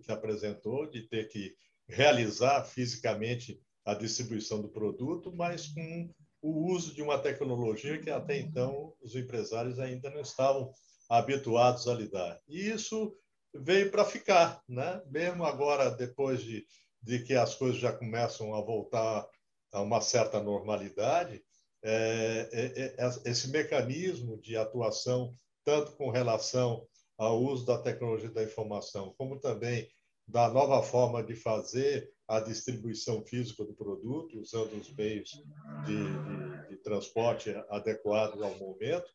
que 0.03 0.11
apresentou, 0.11 0.89
de 0.89 1.03
ter 1.03 1.29
que 1.29 1.55
realizar 1.89 2.65
fisicamente 2.65 3.61
a 3.85 3.95
distribuição 3.95 4.61
do 4.61 4.69
produto, 4.69 5.33
mas 5.35 5.69
com 5.69 6.11
o 6.43 6.73
uso 6.73 6.95
de 6.95 7.03
uma 7.03 7.19
tecnologia 7.19 8.01
que 8.01 8.11
até 8.11 8.39
então 8.39 8.95
os 9.01 9.15
empresários 9.15 9.79
ainda 9.79 10.11
não 10.11 10.21
estavam 10.21 10.73
habituados 11.09 11.87
a 11.87 11.95
lidar. 11.95 12.41
E 12.49 12.69
isso 12.69 13.17
veio 13.55 13.91
para 13.91 14.05
ficar, 14.05 14.61
né? 14.69 15.01
mesmo 15.07 15.45
agora, 15.45 15.91
depois 15.91 16.43
de, 16.43 16.67
de 17.01 17.23
que 17.23 17.35
as 17.35 17.55
coisas 17.55 17.79
já 17.79 17.93
começam 17.93 18.55
a 18.55 18.61
voltar 18.61 19.27
a 19.73 19.81
uma 19.83 20.01
certa 20.01 20.43
normalidade, 20.43 21.43
é, 21.83 22.49
é, 22.53 22.95
é, 22.99 23.31
esse 23.31 23.49
mecanismo 23.51 24.41
de 24.41 24.57
atuação, 24.57 25.35
tanto 25.65 25.93
com 25.93 26.11
relação 26.11 26.87
ao 27.19 27.41
uso 27.43 27.65
da 27.65 27.79
tecnologia 27.79 28.31
da 28.31 28.43
informação, 28.43 29.15
como 29.17 29.41
também 29.41 29.89
da 30.29 30.49
nova 30.51 30.83
forma 30.83 31.23
de 31.23 31.35
fazer 31.35 32.11
a 32.29 32.41
distribuição 32.41 33.25
física 33.25 33.65
do 33.65 33.75
produto, 33.75 34.41
usando 34.41 34.75
os 34.75 34.93
meios 34.95 35.31
de, 35.31 35.45
de, 35.87 36.69
de 36.69 36.77
transporte 36.83 37.55
adequados 37.71 38.43
ao 38.43 38.57
momento, 38.57 39.09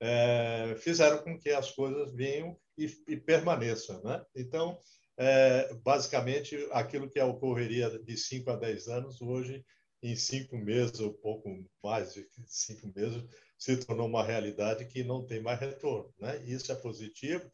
é, 0.00 0.74
fizeram 0.78 1.18
com 1.18 1.38
que 1.38 1.50
as 1.50 1.72
coisas 1.72 2.12
venham 2.12 2.56
e, 2.78 2.86
e 3.08 3.16
permaneçam. 3.16 4.00
Né? 4.02 4.24
Então, 4.36 4.78
é, 5.18 5.74
basicamente, 5.82 6.56
aquilo 6.70 7.10
que 7.10 7.20
ocorreria 7.20 7.90
de 7.90 8.16
5 8.16 8.50
a 8.50 8.56
10 8.56 8.88
anos, 8.88 9.20
hoje 9.20 9.64
em 10.02 10.16
cinco 10.16 10.56
meses, 10.56 10.98
ou 11.00 11.14
pouco 11.14 11.48
mais 11.82 12.12
de 12.12 12.26
cinco 12.46 12.92
meses, 12.94 13.22
se 13.56 13.76
tornou 13.76 14.08
uma 14.08 14.24
realidade 14.24 14.86
que 14.86 15.04
não 15.04 15.24
tem 15.24 15.40
mais 15.40 15.60
retorno. 15.60 16.12
Né? 16.18 16.42
Isso 16.44 16.72
é 16.72 16.74
positivo 16.74 17.50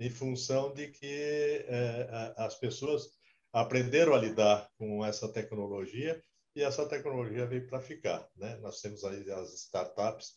em 0.00 0.10
função 0.10 0.74
de 0.74 0.88
que 0.88 1.64
é, 1.68 2.34
as 2.36 2.56
pessoas 2.56 3.10
aprenderam 3.52 4.14
a 4.14 4.18
lidar 4.18 4.68
com 4.76 5.04
essa 5.04 5.28
tecnologia 5.32 6.20
e 6.56 6.62
essa 6.62 6.86
tecnologia 6.88 7.46
veio 7.46 7.66
para 7.68 7.80
ficar. 7.80 8.28
Né? 8.36 8.56
Nós 8.56 8.80
temos 8.80 9.04
aí 9.04 9.30
as 9.30 9.54
startups 9.54 10.34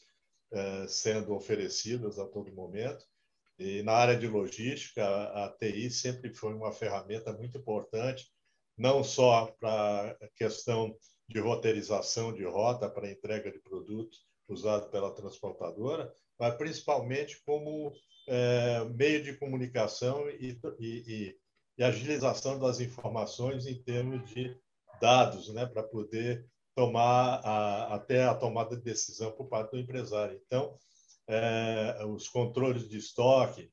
é, 0.52 0.88
sendo 0.88 1.34
oferecidas 1.34 2.20
a 2.20 2.28
todo 2.28 2.54
momento 2.54 3.04
e 3.58 3.82
na 3.84 3.94
área 3.94 4.18
de 4.18 4.28
logística 4.28 5.04
a, 5.04 5.46
a 5.46 5.50
TI 5.50 5.90
sempre 5.90 6.34
foi 6.34 6.54
uma 6.54 6.72
ferramenta 6.72 7.34
muito 7.34 7.58
importante, 7.58 8.30
não 8.78 9.04
só 9.04 9.48
para 9.60 10.12
a 10.22 10.28
questão 10.36 10.96
de 11.28 11.40
roteirização 11.40 12.34
de 12.34 12.44
rota 12.44 12.90
para 12.90 13.10
entrega 13.10 13.52
de 13.52 13.60
produtos 13.60 14.26
usado 14.48 14.90
pela 14.90 15.12
transportadora, 15.12 16.14
mas 16.40 16.56
principalmente 16.56 17.42
como 17.44 17.94
é, 18.28 18.84
meio 18.96 19.24
de 19.24 19.36
comunicação 19.38 20.30
e, 20.30 20.60
e, 20.80 21.36
e, 21.78 21.84
agilização 21.84 22.60
das 22.60 22.80
informações 22.80 23.66
em 23.66 23.82
termos 23.82 24.30
de 24.30 24.56
dados, 25.02 25.54
né, 25.54 25.66
para 25.66 25.84
poder 25.84 26.48
tomar 26.76 27.42
a, 27.44 27.96
até 27.96 28.24
a 28.26 28.36
tomada 28.36 28.76
de 28.76 28.84
decisão 28.84 29.32
por 29.32 29.48
parte 29.48 29.72
do 29.72 29.80
empresário. 29.80 30.40
Então, 30.46 30.78
é, 31.28 32.06
os 32.06 32.28
controles 32.30 32.88
de 32.88 32.98
estoque, 32.98 33.72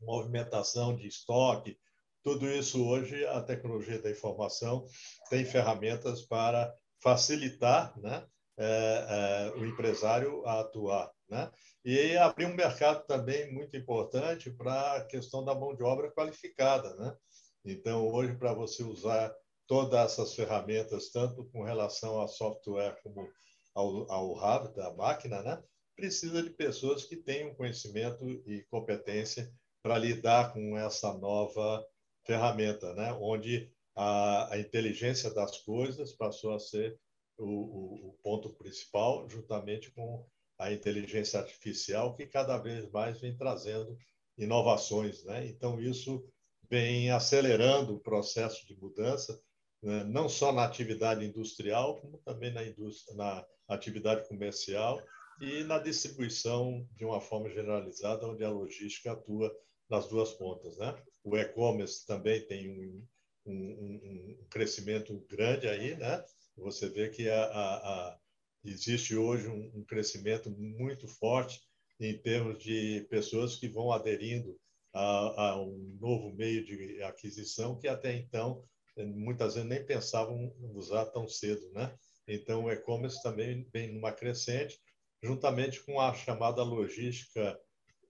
movimentação 0.00 0.96
de 0.96 1.06
estoque, 1.06 1.78
tudo 2.24 2.50
isso 2.50 2.82
hoje, 2.88 3.24
a 3.26 3.42
tecnologia 3.42 4.00
da 4.00 4.10
informação 4.10 4.86
tem 5.28 5.44
ferramentas 5.44 6.22
para 6.22 6.74
facilitar 7.02 7.96
né, 8.00 8.26
é, 8.56 9.52
é, 9.54 9.58
o 9.58 9.66
empresário 9.66 10.44
a 10.46 10.60
atuar. 10.60 11.12
Né? 11.28 11.50
E 11.84 12.16
abrir 12.16 12.46
um 12.46 12.54
mercado 12.54 13.04
também 13.06 13.52
muito 13.52 13.76
importante 13.76 14.50
para 14.50 14.96
a 14.96 15.04
questão 15.04 15.44
da 15.44 15.54
mão 15.54 15.76
de 15.76 15.82
obra 15.82 16.10
qualificada. 16.12 16.94
Né? 16.96 17.14
Então, 17.62 18.08
hoje, 18.08 18.34
para 18.38 18.54
você 18.54 18.82
usar 18.82 19.30
todas 19.66 20.00
essas 20.00 20.34
ferramentas, 20.34 21.10
tanto 21.10 21.44
com 21.50 21.62
relação 21.62 22.18
ao 22.18 22.28
software 22.28 22.96
como 23.02 23.28
ao, 23.74 24.10
ao 24.10 24.32
hardware 24.32 24.74
da 24.74 24.94
máquina, 24.94 25.42
né? 25.42 25.62
precisa 25.94 26.42
de 26.42 26.50
pessoas 26.50 27.04
que 27.04 27.16
tenham 27.16 27.54
conhecimento 27.54 28.26
e 28.46 28.64
competência 28.70 29.52
para 29.82 29.98
lidar 29.98 30.54
com 30.54 30.78
essa 30.78 31.12
nova 31.12 31.84
ferramenta, 32.24 32.94
né? 32.94 33.12
onde 33.20 33.70
a, 33.94 34.54
a 34.54 34.58
inteligência 34.58 35.32
das 35.32 35.58
coisas 35.58 36.12
passou 36.12 36.54
a 36.54 36.58
ser 36.58 36.98
o, 37.38 37.44
o, 37.44 38.08
o, 38.08 38.18
ponto 38.22 38.50
principal, 38.54 39.28
juntamente 39.28 39.90
com 39.92 40.26
a 40.58 40.72
inteligência 40.72 41.40
artificial, 41.40 42.14
que 42.14 42.26
cada 42.26 42.58
vez 42.58 42.90
mais 42.90 43.20
vem 43.20 43.36
trazendo 43.36 43.96
inovações. 44.36 45.24
Né? 45.24 45.46
Então, 45.46 45.80
isso 45.80 46.24
vem 46.68 47.10
acelerando 47.10 47.94
o 47.94 48.00
processo 48.00 48.66
de 48.66 48.76
mudança, 48.76 49.40
né? 49.82 50.04
não 50.04 50.28
só 50.28 50.52
na 50.52 50.64
atividade 50.64 51.24
industrial, 51.24 52.00
como 52.00 52.18
também 52.18 52.52
na, 52.52 52.64
indústria, 52.64 53.16
na 53.16 53.44
atividade 53.68 54.26
comercial 54.28 55.00
e 55.40 55.64
na 55.64 55.78
distribuição 55.78 56.86
de 56.92 57.04
uma 57.04 57.20
forma 57.20 57.50
generalizada, 57.50 58.26
onde 58.26 58.44
a 58.44 58.50
logística 58.50 59.12
atua 59.12 59.54
nas 59.90 60.08
duas 60.08 60.32
pontas. 60.32 60.76
Né? 60.78 60.94
O 61.24 61.36
e-commerce 61.38 62.06
também 62.06 62.46
tem 62.46 62.68
um, 62.68 63.06
um, 63.46 63.54
um, 63.54 64.46
crescimento 64.50 65.18
grande 65.28 65.66
aí, 65.66 65.96
né? 65.96 66.22
Você 66.56 66.88
vê 66.88 67.08
que 67.08 67.28
a, 67.28 67.44
a, 67.44 67.76
a 67.76 68.18
existe 68.62 69.16
hoje 69.16 69.48
um, 69.48 69.72
um, 69.74 69.84
crescimento 69.84 70.50
muito 70.50 71.08
forte 71.08 71.62
em 71.98 72.16
termos 72.18 72.62
de 72.62 73.06
pessoas 73.08 73.56
que 73.56 73.66
vão 73.68 73.90
aderindo 73.90 74.56
a, 74.92 75.48
a, 75.50 75.62
um 75.62 75.96
novo 76.00 76.32
meio 76.34 76.64
de 76.64 77.02
aquisição 77.02 77.78
que 77.78 77.88
até 77.88 78.14
então 78.14 78.62
muitas 78.96 79.54
vezes 79.54 79.68
nem 79.68 79.84
pensavam 79.84 80.54
usar 80.74 81.06
tão 81.06 81.26
cedo, 81.26 81.68
né? 81.72 81.96
Então 82.28 82.64
o 82.64 82.70
e-commerce 82.70 83.22
também 83.22 83.66
vem 83.72 83.92
numa 83.92 84.12
crescente, 84.12 84.78
juntamente 85.22 85.82
com 85.82 86.00
a 86.00 86.14
chamada 86.14 86.62
logística 86.62 87.58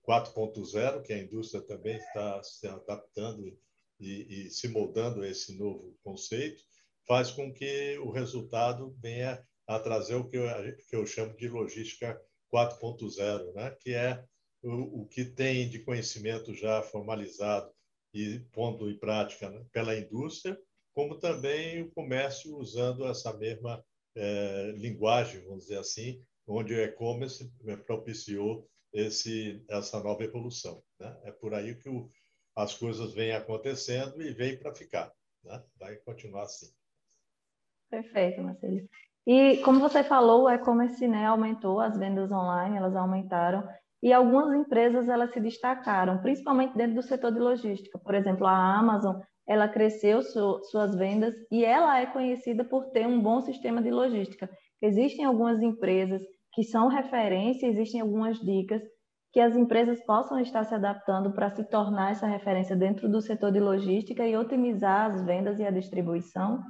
4.0, 0.07 1.03
que 1.03 1.13
a 1.13 1.19
indústria 1.19 1.63
também 1.63 1.97
está 1.97 2.43
se 2.43 2.67
adaptando 2.67 3.47
e, 3.99 4.47
e, 4.47 4.51
se 4.51 4.69
moldando 4.69 5.23
a 5.23 5.29
esse 5.29 5.57
novo 5.57 5.97
conceito, 6.03 6.63
faz 7.07 7.31
com 7.31 7.53
que 7.53 7.99
o 7.99 8.11
resultado 8.11 8.95
venha 9.01 9.43
a 9.67 9.79
trazer 9.79 10.15
o 10.15 10.29
que 10.29 10.37
eu, 10.37 10.47
que 10.89 10.97
eu 10.97 11.07
chamo 11.07 11.35
de 11.37 11.49
logística 11.49 12.21
4.0, 12.53 13.55
né? 13.55 13.77
que 13.81 13.95
é 13.95 14.23
o, 14.63 15.03
o, 15.03 15.07
que 15.07 15.25
tem 15.25 15.69
de 15.69 15.81
conhecimento 15.81 16.55
já 16.55 16.83
formalizado 16.83 17.71
e 18.13 18.41
pondo 18.53 18.91
em 18.91 18.99
prática 18.99 19.51
né? 19.51 19.65
pela 19.73 19.97
indústria, 19.97 20.59
como 20.95 21.19
também 21.19 21.83
o 21.83 21.91
comércio 21.91 22.57
usando 22.57 23.07
essa 23.07 23.33
mesma 23.37 23.85
é, 24.15 24.73
linguagem, 24.77 25.43
vamos 25.45 25.65
dizer 25.65 25.79
assim, 25.79 26.23
onde 26.47 26.75
o 26.75 26.81
e-commerce 26.81 27.51
propiciou 27.87 28.69
esse, 28.95 29.63
essa 29.69 30.01
nova 30.03 30.23
evolução. 30.23 30.83
Né? 30.99 31.15
É 31.25 31.33
por 31.33 31.53
aí 31.53 31.75
que 31.75 31.89
o, 31.89 32.09
as 32.57 32.75
coisas 32.75 33.13
vêm 33.13 33.33
acontecendo 33.33 34.23
e 34.23 34.33
vêm 34.33 34.57
para 34.57 34.73
ficar. 34.73 35.13
Né? 35.43 35.63
Vai 35.79 35.97
continuar 35.97 36.45
assim. 36.45 36.73
Perfeito, 37.91 38.41
Marcelo. 38.41 38.89
E 39.27 39.59
como 39.59 39.81
você 39.81 40.05
falou, 40.05 40.45
o 40.45 40.51
e-commerce 40.51 41.07
né, 41.09 41.27
aumentou, 41.27 41.81
as 41.81 41.99
vendas 41.99 42.31
online 42.31 42.77
elas 42.77 42.95
aumentaram 42.95 43.67
e 44.03 44.13
algumas 44.13 44.55
empresas 44.55 45.09
elas 45.09 45.33
se 45.33 45.41
destacaram, 45.41 46.21
principalmente 46.21 46.77
dentro 46.77 46.97
do 46.97 47.03
setor 47.03 47.33
de 47.33 47.41
logística. 47.41 47.99
Por 47.99 48.15
exemplo, 48.15 48.47
a 48.47 48.79
Amazon, 48.79 49.17
ela 49.47 49.67
cresceu 49.67 50.23
su 50.23 50.63
suas 50.65 50.95
vendas 50.95 51.35
e 51.51 51.65
ela 51.65 51.99
é 51.99 52.07
conhecida 52.07 52.65
por 52.65 52.91
ter 52.91 53.07
um 53.07 53.21
bom 53.21 53.41
sistema 53.41 53.83
de 53.83 53.91
logística. 53.91 54.49
Existem 54.83 55.25
algumas 55.25 55.63
empresas 55.63 56.21
que 56.55 56.63
são 56.63 56.89
referência, 56.89 57.67
existem 57.67 58.01
algumas 58.01 58.39
dicas 58.39 58.83
que 59.33 59.41
as 59.41 59.57
empresas 59.57 60.01
possam 60.05 60.39
estar 60.39 60.63
se 60.63 60.75
adaptando 60.75 61.33
para 61.33 61.51
se 61.51 61.65
tornar 61.65 62.13
essa 62.13 62.27
referência 62.27 62.77
dentro 62.77 63.09
do 63.09 63.21
setor 63.21 63.51
de 63.51 63.59
logística 63.59 64.25
e 64.25 64.37
otimizar 64.37 65.11
as 65.11 65.25
vendas 65.25 65.59
e 65.59 65.65
a 65.65 65.73
distribuição? 65.73 66.63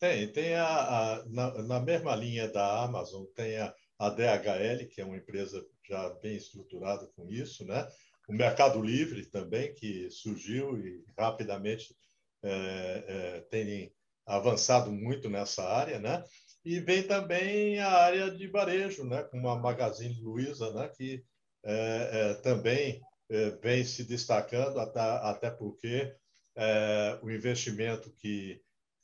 Tem, 0.00 0.26
tem 0.32 0.54
a, 0.54 0.66
a 0.66 1.24
na, 1.28 1.62
na, 1.64 1.80
mesma 1.80 2.16
linha 2.16 2.50
da 2.50 2.82
Amazon, 2.82 3.24
tem 3.36 3.58
a, 3.58 3.72
a 3.98 4.08
DHL, 4.08 4.88
que 4.90 5.02
é 5.02 5.04
uma 5.04 5.18
empresa 5.18 5.62
já 5.86 6.08
bem 6.22 6.34
estruturada 6.34 7.06
com 7.14 7.28
isso, 7.28 7.64
né? 7.66 7.86
O 8.26 8.32
Mercado 8.32 8.80
Livre 8.80 9.26
também, 9.26 9.74
que 9.74 10.10
surgiu 10.10 10.78
e 10.78 11.04
rapidamente 11.18 11.94
é, 12.42 13.04
é, 13.06 13.40
tem 13.50 13.92
avançado 14.26 14.90
muito 14.90 15.28
nessa 15.28 15.62
área, 15.62 15.98
né? 15.98 16.24
E 16.64 16.78
vem 16.80 17.02
também 17.02 17.80
a 17.80 17.90
área 17.90 18.30
de 18.30 18.46
varejo, 18.46 19.04
né? 19.04 19.22
Com 19.24 19.48
a 19.48 19.58
Magazine 19.58 20.20
Luiza, 20.22 20.72
né? 20.72 20.88
Que 20.88 21.24
é, 21.64 22.10
é, 22.12 22.34
também 22.34 23.00
é, 23.30 23.50
vem 23.50 23.84
se 23.84 24.04
destacando, 24.04 24.78
até, 24.78 25.00
até 25.00 25.50
porque 25.50 26.14
é, 26.56 27.18
o 27.22 27.30
investimento 27.30 28.10
que 28.12 28.60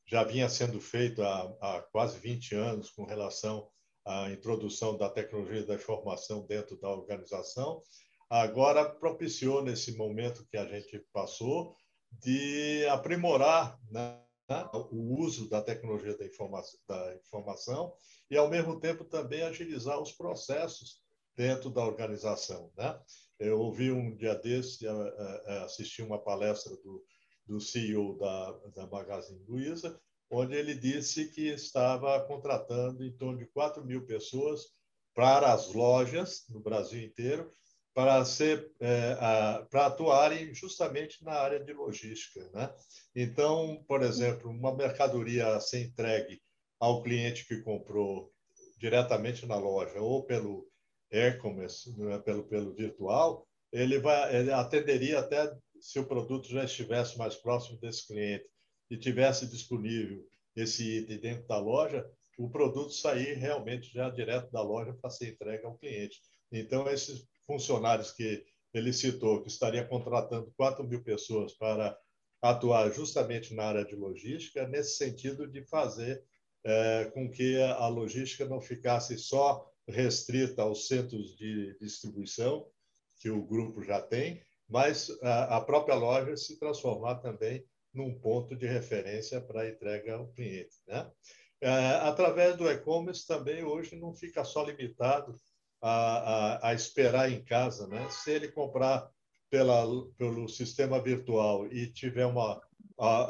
já 0.07 0.25
vinha 0.25 0.49
sendo 0.49 0.81
feito 0.81 1.23
há, 1.23 1.57
há, 1.61 1.83
quase 1.93 2.19
20 2.19 2.55
anos 2.55 2.91
com 2.91 3.05
relação 3.05 3.69
à 4.05 4.31
introdução 4.31 4.97
da 4.97 5.09
tecnologia 5.09 5.67
da 5.67 5.75
informação 5.75 6.47
dentro 6.47 6.79
da 6.79 6.89
organização, 6.89 7.83
agora 8.29 8.89
propiciou, 8.89 9.63
nesse 9.63 9.97
momento 9.97 10.47
que 10.51 10.57
a 10.57 10.67
gente 10.67 10.99
passou, 11.13 11.77
de 12.11 12.87
aprimorar 12.87 13.79
né, 13.91 14.19
o 14.91 15.21
uso 15.21 15.49
da 15.49 15.61
tecnologia 15.61 16.17
da 16.17 16.25
informação, 16.25 16.81
da 16.89 17.15
informação 17.17 17.95
e, 18.31 18.37
ao 18.37 18.49
mesmo 18.49 18.81
tempo, 18.81 19.05
também 19.05 19.43
agilizar 19.43 20.01
os 20.01 20.13
processos 20.13 21.03
dentro 21.37 21.71
da 21.71 21.85
organização. 21.85 22.73
Né? 22.77 22.99
Eu 23.39 23.61
ouvi 23.61 23.93
um 23.93 24.17
dia 24.17 24.35
desse, 24.35 24.87
eh, 24.87 24.91
eh, 24.91 25.43
eh, 25.47 25.59
assisti 25.59 26.03
uma 26.03 26.19
palestra 26.19 26.75
do, 26.77 27.05
do 27.47 27.61
CEO 27.61 28.19
da, 28.19 28.53
da 28.75 28.87
Magazine 28.87 29.45
Luiza, 29.47 30.01
onde 30.31 30.57
ele 30.57 30.75
disse 30.75 31.29
que 31.29 31.49
estava 31.49 32.21
contratando 32.27 33.05
em 33.05 33.13
torno 33.13 33.39
de 33.39 33.47
4 33.47 33.85
mil 33.85 34.05
pessoas 34.05 34.67
para 35.15 35.53
as 35.53 35.73
lojas 35.73 36.45
no 36.49 36.61
Brasil 36.61 37.03
inteiro, 37.03 37.53
para, 37.95 38.25
ser, 38.25 38.71
é, 38.81 39.15
para 39.71 39.87
atuarem 39.87 40.55
justamente 40.55 41.25
na 41.25 41.33
área 41.33 41.59
de 41.59 41.73
logística. 41.73 42.49
Né? 42.53 42.73
Então, 43.15 43.85
por 43.87 44.03
exemplo, 44.03 44.51
uma 44.51 44.75
mercadoria 44.75 45.57
a 45.57 45.61
ser 45.61 45.85
entregue 45.85 46.41
ao 46.79 47.03
cliente 47.03 47.47
que 47.47 47.61
comprou 47.63 48.33
diretamente 48.79 49.45
na 49.47 49.57
loja 49.57 50.01
ou 50.01 50.25
pelo 50.25 50.69
e-commerce, 51.11 51.99
né, 51.99 52.19
pelo, 52.19 52.45
pelo 52.45 52.75
virtual, 52.75 53.47
ele, 53.73 53.99
vai, 53.99 54.37
ele 54.37 54.53
atenderia 54.53 55.19
até 55.19 55.53
se 55.81 55.99
o 55.99 56.07
produto 56.07 56.49
já 56.49 56.65
estivesse 56.65 57.19
mais 57.19 57.37
próximo 57.37 57.79
desse 57.79 58.07
cliente 58.07 58.47
e 58.91 58.97
tivesse 58.97 59.47
disponível 59.47 60.25
esse 60.57 60.99
item 60.99 61.19
dentro 61.19 61.47
da 61.47 61.59
loja, 61.59 62.09
o 62.39 62.49
produto 62.49 62.93
sair 62.93 63.35
realmente 63.35 63.93
já 63.93 64.09
direto 64.11 64.51
da 64.51 64.63
loja 64.63 64.95
para 64.95 65.11
ser 65.11 65.31
entregue 65.31 65.67
ao 65.67 65.77
cliente. 65.77 66.21
Então, 66.51 66.89
esses 66.89 67.27
funcionários 67.49 68.13
que 68.13 68.45
ele 68.75 68.93
citou, 68.93 69.41
que 69.41 69.49
estaria 69.49 69.85
contratando 69.85 70.53
4 70.55 70.87
mil 70.87 71.03
pessoas 71.03 71.55
para 71.55 71.99
atuar 72.43 72.93
justamente 72.93 73.55
na 73.55 73.65
área 73.65 73.85
de 73.85 73.97
logística, 73.97 74.69
nesse 74.69 74.97
sentido 74.99 75.51
de 75.51 75.65
fazer 75.65 76.23
é, 76.63 77.07
com 77.15 77.31
que 77.31 77.61
a 77.63 77.89
logística 77.89 78.45
não 78.45 78.61
ficasse 78.61 79.19
só 79.19 79.67
restrita 79.89 80.63
aos 80.63 80.87
centros 80.87 81.35
de 81.35 81.77
distribuição, 81.81 82.69
que 83.19 83.31
o 83.31 83.43
grupo 83.43 83.83
já 83.83 84.01
tem, 84.01 84.43
mas 84.69 85.11
a, 85.23 85.61
própria 85.63 85.95
loja 85.95 86.37
se 86.37 86.59
transformar 86.59 87.17
também 87.17 87.65
num 87.93 88.15
ponto 88.21 88.55
de 88.55 88.67
referência 88.67 89.41
para 89.41 89.63
a 89.63 89.69
entrega 89.69 90.17
ao 90.17 90.29
cliente. 90.29 90.77
Né? 90.87 91.11
É, 91.61 91.71
através 92.03 92.57
do 92.57 92.71
e-commerce 92.71 93.27
também 93.27 93.65
hoje 93.65 93.97
não 93.97 94.15
fica 94.15 94.45
só 94.45 94.63
limitado 94.63 95.35
a, 95.81 95.91
a, 95.91 96.69
a, 96.71 96.75
esperar 96.75 97.31
em 97.31 97.43
casa. 97.45 97.87
Né? 97.87 98.09
Se 98.11 98.31
ele 98.31 98.49
comprar 98.49 99.11
pela, 99.51 99.85
pelo 100.17 100.49
sistema 100.49 101.01
virtual 101.01 101.67
e 101.67 101.87
tiver 101.87 102.27
uma, 102.27 102.61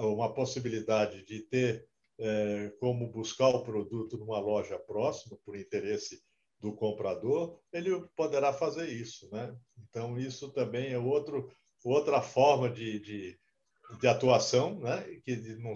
uma 0.01 0.33
possibilidade 0.33 1.25
de 1.25 1.41
ter 1.41 1.87
é, 2.19 2.73
como 2.81 3.11
buscar 3.11 3.49
o 3.49 3.63
produto 3.63 4.19
numa 4.19 4.41
loja 4.41 4.79
próxima, 4.79 5.37
por 5.45 5.57
interesse 5.57 6.21
do 6.61 6.73
comprador, 6.73 7.61
ele 7.73 8.01
poderá 8.17 8.53
fazer 8.53 8.89
isso. 8.89 9.29
Né? 9.33 9.57
Então, 9.89 10.19
isso 10.19 10.51
também 10.51 10.93
é 10.93 10.99
outro, 10.99 11.51
outra 11.85 12.21
forma 12.21 12.69
de, 12.69 12.99
de, 12.99 13.39
de 14.01 14.09
atuação 14.09 14.81
né? 14.81 15.03
que, 15.25 15.37
não, 15.57 15.75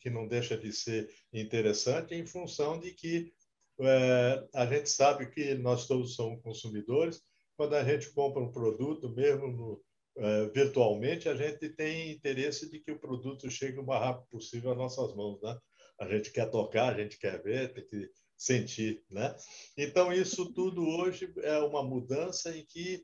que 0.00 0.10
não 0.10 0.26
deixa 0.26 0.56
de 0.56 0.72
ser 0.72 1.08
interessante, 1.32 2.14
em 2.14 2.26
função 2.26 2.80
de 2.80 2.90
que 2.90 3.32
é, 3.80 4.46
a 4.54 4.66
gente 4.66 4.88
sabe 4.88 5.26
que 5.30 5.54
nós 5.54 5.86
todos 5.86 6.14
somos 6.14 6.40
consumidores. 6.42 7.22
Quando 7.56 7.74
a 7.74 7.84
gente 7.84 8.10
compra 8.12 8.42
um 8.42 8.52
produto, 8.52 9.08
mesmo 9.10 9.48
no, 9.48 9.82
é, 10.18 10.46
virtualmente, 10.46 11.28
a 11.28 11.34
gente 11.34 11.68
tem 11.70 12.12
interesse 12.12 12.70
de 12.70 12.80
que 12.80 12.92
o 12.92 12.98
produto 12.98 13.50
chegue 13.50 13.78
o 13.78 13.84
mais 13.84 14.00
rápido 14.00 14.26
possível 14.30 14.72
às 14.72 14.76
nossas 14.78 15.14
mãos. 15.14 15.40
Né? 15.42 15.58
A 16.00 16.06
gente 16.06 16.32
quer 16.32 16.50
tocar, 16.50 16.94
a 16.94 16.98
gente 16.98 17.18
quer 17.18 17.42
ver, 17.42 17.72
tem 17.72 17.84
que 17.84 18.10
sentir, 18.36 19.02
né? 19.10 19.34
Então 19.76 20.12
isso 20.12 20.52
tudo 20.52 20.86
hoje 20.86 21.32
é 21.38 21.58
uma 21.58 21.82
mudança 21.82 22.54
em 22.54 22.64
que 22.66 23.02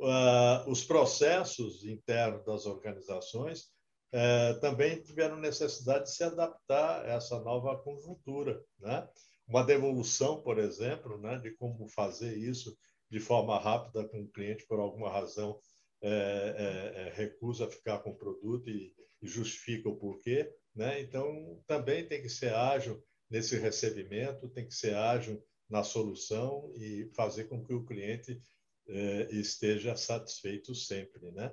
uh, 0.00 0.68
os 0.68 0.84
processos 0.84 1.84
internos 1.84 2.44
das 2.44 2.66
organizações 2.66 3.70
uh, 4.12 4.60
também 4.60 5.00
tiveram 5.00 5.36
necessidade 5.36 6.04
de 6.04 6.14
se 6.14 6.24
adaptar 6.24 7.04
a 7.04 7.12
essa 7.14 7.38
nova 7.40 7.78
conjuntura, 7.78 8.60
né? 8.80 9.08
Uma 9.46 9.62
devolução, 9.62 10.40
por 10.40 10.58
exemplo, 10.58 11.18
né, 11.18 11.38
de 11.38 11.50
como 11.52 11.88
fazer 11.88 12.36
isso 12.36 12.76
de 13.10 13.20
forma 13.20 13.58
rápida 13.58 14.08
com 14.08 14.22
o 14.22 14.28
cliente 14.28 14.66
por 14.66 14.78
alguma 14.78 15.10
razão 15.10 15.60
é, 16.02 16.08
é, 16.08 17.00
é, 17.00 17.12
recusa 17.14 17.70
ficar 17.70 17.98
com 18.00 18.10
o 18.10 18.16
produto 18.16 18.68
e, 18.68 18.94
e 19.22 19.26
justifica 19.26 19.88
o 19.88 19.96
porquê, 19.96 20.52
né? 20.74 21.00
Então 21.00 21.62
também 21.66 22.06
tem 22.06 22.20
que 22.20 22.28
ser 22.28 22.52
ágil 22.52 23.02
nesse 23.30 23.56
recebimento, 23.56 24.50
tem 24.50 24.66
que 24.66 24.74
ser 24.74 24.94
ágil 24.94 25.42
na 25.68 25.82
solução 25.82 26.70
e 26.76 27.10
fazer 27.14 27.44
com 27.44 27.64
que 27.64 27.72
o 27.72 27.86
cliente 27.86 28.38
eh, 28.86 29.28
esteja 29.30 29.96
satisfeito 29.96 30.74
sempre, 30.74 31.30
né? 31.32 31.50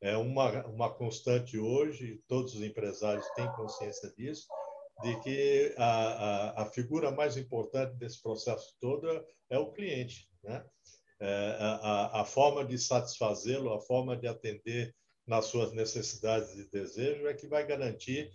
É 0.00 0.16
uma, 0.16 0.66
uma 0.66 0.92
constante 0.92 1.56
hoje, 1.56 2.20
todos 2.26 2.54
os 2.56 2.62
empresários 2.62 3.28
têm 3.36 3.46
consciência 3.52 4.12
disso, 4.16 4.48
de 5.02 5.20
que 5.20 5.74
a, 5.76 5.84
a, 5.84 6.62
a 6.62 6.66
figura 6.66 7.10
mais 7.10 7.36
importante 7.36 7.94
desse 7.96 8.22
processo 8.22 8.76
todo 8.80 9.08
é 9.50 9.58
o 9.58 9.72
cliente, 9.72 10.28
né? 10.42 10.64
É, 11.20 11.56
a, 11.60 12.22
a 12.22 12.24
forma 12.24 12.64
de 12.64 12.76
satisfazê-lo, 12.76 13.72
a 13.72 13.80
forma 13.80 14.16
de 14.16 14.26
atender 14.26 14.92
nas 15.24 15.46
suas 15.46 15.72
necessidades 15.72 16.56
e 16.56 16.68
desejos 16.68 17.24
é 17.26 17.34
que 17.34 17.46
vai 17.46 17.64
garantir 17.64 18.32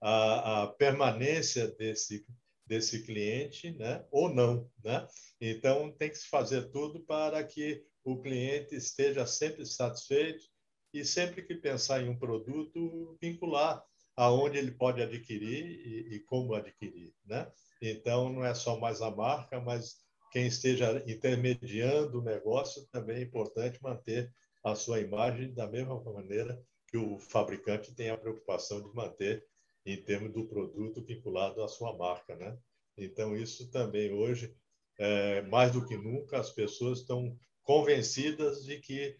a, 0.00 0.66
permanência 0.78 1.68
desse, 1.68 2.26
desse 2.66 3.02
cliente, 3.04 3.70
né? 3.72 4.04
ou 4.10 4.28
não. 4.28 4.70
Né? 4.84 5.06
Então, 5.40 5.90
tem 5.92 6.10
que 6.10 6.18
se 6.18 6.28
fazer 6.28 6.70
tudo 6.70 7.00
para 7.00 7.42
que 7.42 7.82
o 8.04 8.20
cliente 8.20 8.74
esteja 8.74 9.26
sempre 9.26 9.64
satisfeito 9.64 10.44
e 10.92 11.04
sempre 11.04 11.42
que 11.42 11.54
pensar 11.54 12.02
em 12.02 12.08
um 12.08 12.18
produto, 12.18 13.16
vincular 13.20 13.82
aonde 14.16 14.58
ele 14.58 14.70
pode 14.70 15.02
adquirir 15.02 15.64
e, 15.64 16.16
e 16.16 16.20
como 16.20 16.54
adquirir. 16.54 17.12
Né? 17.24 17.46
Então, 17.80 18.32
não 18.32 18.44
é 18.44 18.54
só 18.54 18.78
mais 18.78 19.02
a 19.02 19.10
marca, 19.10 19.60
mas 19.60 19.96
quem 20.32 20.46
esteja 20.46 21.02
intermediando 21.06 22.18
o 22.18 22.24
negócio 22.24 22.86
também 22.90 23.18
é 23.18 23.22
importante 23.22 23.82
manter 23.82 24.32
a 24.64 24.74
sua 24.74 25.00
imagem 25.00 25.52
da 25.54 25.66
mesma 25.66 26.02
maneira 26.02 26.60
que 26.88 26.96
o 26.96 27.18
fabricante 27.18 27.94
tem 27.94 28.10
a 28.10 28.16
preocupação 28.16 28.82
de 28.82 28.94
manter 28.94 29.44
em 29.84 29.96
termos 29.96 30.32
do 30.32 30.46
produto 30.46 31.04
vinculado 31.04 31.62
à 31.62 31.68
sua 31.68 31.96
marca, 31.96 32.34
né? 32.34 32.58
Então 32.98 33.36
isso 33.36 33.70
também 33.70 34.12
hoje, 34.12 34.52
é, 34.98 35.42
mais 35.42 35.72
do 35.72 35.86
que 35.86 35.96
nunca, 35.96 36.38
as 36.38 36.50
pessoas 36.50 37.00
estão 37.00 37.36
convencidas 37.62 38.64
de 38.64 38.78
que 38.80 39.16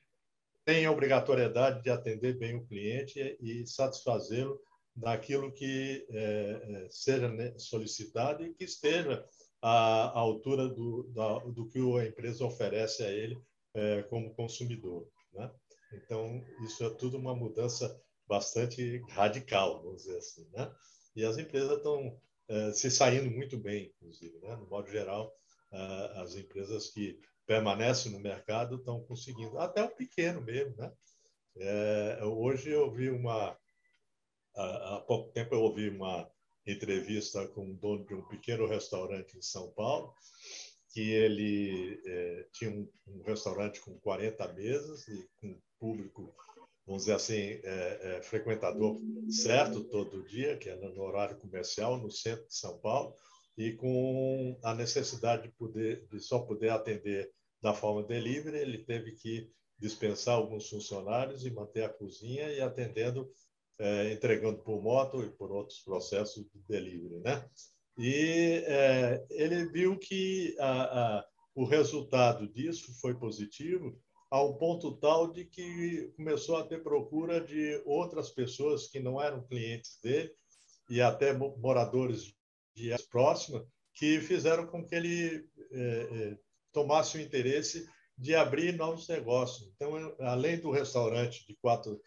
tem 0.65 0.85
a 0.85 0.91
obrigatoriedade 0.91 1.83
de 1.83 1.91
atender 1.91 2.37
bem 2.37 2.57
o 2.57 2.67
cliente 2.67 3.37
e 3.41 3.65
satisfazê-lo 3.67 4.61
naquilo 4.97 5.53
que 5.53 6.07
é, 6.11 6.85
é 6.85 6.89
seja 6.91 7.29
solicitado 7.59 8.45
e 8.45 8.55
que 8.55 8.65
esteja 8.65 9.25
à, 9.61 10.19
altura 10.19 10.69
do, 10.69 11.05
da, 11.13 11.39
do 11.39 11.69
que 11.69 11.79
a 11.79 12.07
empresa 12.07 12.45
oferece 12.45 13.03
a 13.03 13.11
ele 13.11 13.39
é, 13.75 14.03
como 14.05 14.35
consumidor. 14.35 15.09
Né? 15.33 15.51
Então, 15.93 16.45
isso 16.65 16.85
é 16.85 16.91
tudo 16.91 17.19
uma 17.19 17.35
mudança 17.35 18.01
bastante 18.27 19.03
radical, 19.11 19.83
vamos 19.83 20.03
dizer 20.03 20.19
assim. 20.19 20.49
Né? 20.53 20.73
E 21.15 21.25
as 21.25 21.39
empresas 21.39 21.77
estão 21.77 22.21
é, 22.49 22.73
se 22.73 22.91
saindo 22.91 23.31
muito 23.31 23.57
bem, 23.59 23.93
inclusive. 23.97 24.39
Né? 24.41 24.57
No 24.57 24.67
modo 24.67 24.91
geral, 24.91 25.35
as 26.15 26.35
empresas 26.37 26.89
que 26.89 27.21
permanecem 27.47 28.13
no 28.13 28.21
mercado 28.21 28.77
estão 28.77 29.03
conseguindo, 29.05 29.59
até 29.59 29.83
o 29.83 29.95
pequeno 29.95 30.41
mesmo. 30.41 30.75
Né? 30.77 30.93
É, 31.59 32.21
hoje 32.25 32.71
eu 32.71 32.91
vi 32.91 33.11
uma. 33.11 33.57
Há 34.57 35.05
pouco 35.07 35.33
tempo 35.33 35.55
eu 35.55 35.61
ouvi 35.61 35.89
uma 35.91 36.31
entrevista 36.67 37.47
com 37.49 37.71
o 37.71 37.75
dono 37.75 38.07
de 38.07 38.15
um 38.15 38.23
pequeno 38.23 38.67
restaurante 38.67 39.37
em 39.37 39.43
São 39.43 39.71
Paulo, 39.73 40.13
que 40.91 41.13
ele 41.13 42.01
é, 42.07 42.47
tinha 42.53 42.71
um, 42.71 42.89
um, 43.07 43.23
restaurante 43.23 43.81
com 43.81 43.99
40 44.01 44.53
mesas 44.55 45.07
e 45.09 45.29
com 45.37 45.61
público, 45.79 46.35
vamos 46.87 47.03
dizer 47.03 47.15
assim, 47.15 47.61
é, 47.63 48.01
é, 48.01 48.23
frequentador 48.23 48.99
certo 49.29 49.85
todo 49.85 50.27
dia, 50.27 50.57
que 50.57 50.71
era 50.71 50.89
no 50.89 51.03
horário 51.03 51.39
comercial, 51.39 51.99
no 51.99 52.11
centro 52.11 52.47
de 52.47 52.57
São 52.57 52.79
Paulo, 52.79 53.15
e 53.59 53.73
com 53.73 54.59
a 54.63 54.75
necessidade 54.75 55.45
de, 55.45 55.55
poder, 55.55 56.07
de 56.09 56.19
só 56.19 56.39
poder 56.39 56.71
atender 56.71 57.31
da 57.61 57.75
forma 57.75 58.03
delivery, 58.03 58.59
ele 58.59 58.85
teve 58.85 59.13
que 59.13 59.51
dispensar 59.79 60.37
alguns 60.37 60.69
funcionários 60.69 61.45
e 61.45 61.51
manter 61.51 61.85
a 61.85 61.89
cozinha 61.89 62.51
e 62.51 62.61
atendendo, 62.61 63.31
é, 63.79 64.13
entregando 64.13 64.59
por 64.59 64.83
moto 64.83 65.23
e 65.23 65.31
por 65.31 65.51
outros 65.51 65.81
processos 65.81 66.45
de 66.45 66.59
delivery, 66.69 67.21
né? 67.21 67.49
E 67.99 68.63
é, 68.67 69.27
ele 69.31 69.67
viu 69.67 69.99
que 69.99 70.55
a, 70.59 70.83
a, 70.83 71.27
o 71.55 71.65
resultado 71.65 72.47
disso 72.47 72.93
foi 73.01 73.15
positivo, 73.15 73.99
ao 74.31 74.59
ponto 74.59 74.97
tal 74.97 75.33
de 75.33 75.45
que 75.45 76.13
começou 76.17 76.57
a 76.57 76.67
ter 76.67 76.83
procura 76.83 77.41
de 77.41 77.81
outras 77.87 78.31
pessoas 78.31 78.89
que 78.89 79.01
não 79.01 79.23
eram 79.23 79.47
clientes 79.47 79.99
dele 80.03 80.31
e 80.91 81.01
até 81.01 81.33
moradores 81.33 82.35
de 82.75 82.91
próxima 83.11 83.67
que 83.95 84.21
fizeram 84.21 84.67
com 84.67 84.85
que 84.85 84.95
ele 84.95 85.49
é, 85.73 85.79
é, 85.79 86.39
tomasse 86.73 87.17
o 87.17 87.21
interesse 87.21 87.89
de 88.19 88.35
abrir 88.35 88.77
novos 88.77 89.09
negócios. 89.09 89.73
Então, 89.75 90.15
além 90.21 90.59
do 90.59 90.71
restaurante 90.71 91.47
de 91.47 91.57
quatro 91.57 92.01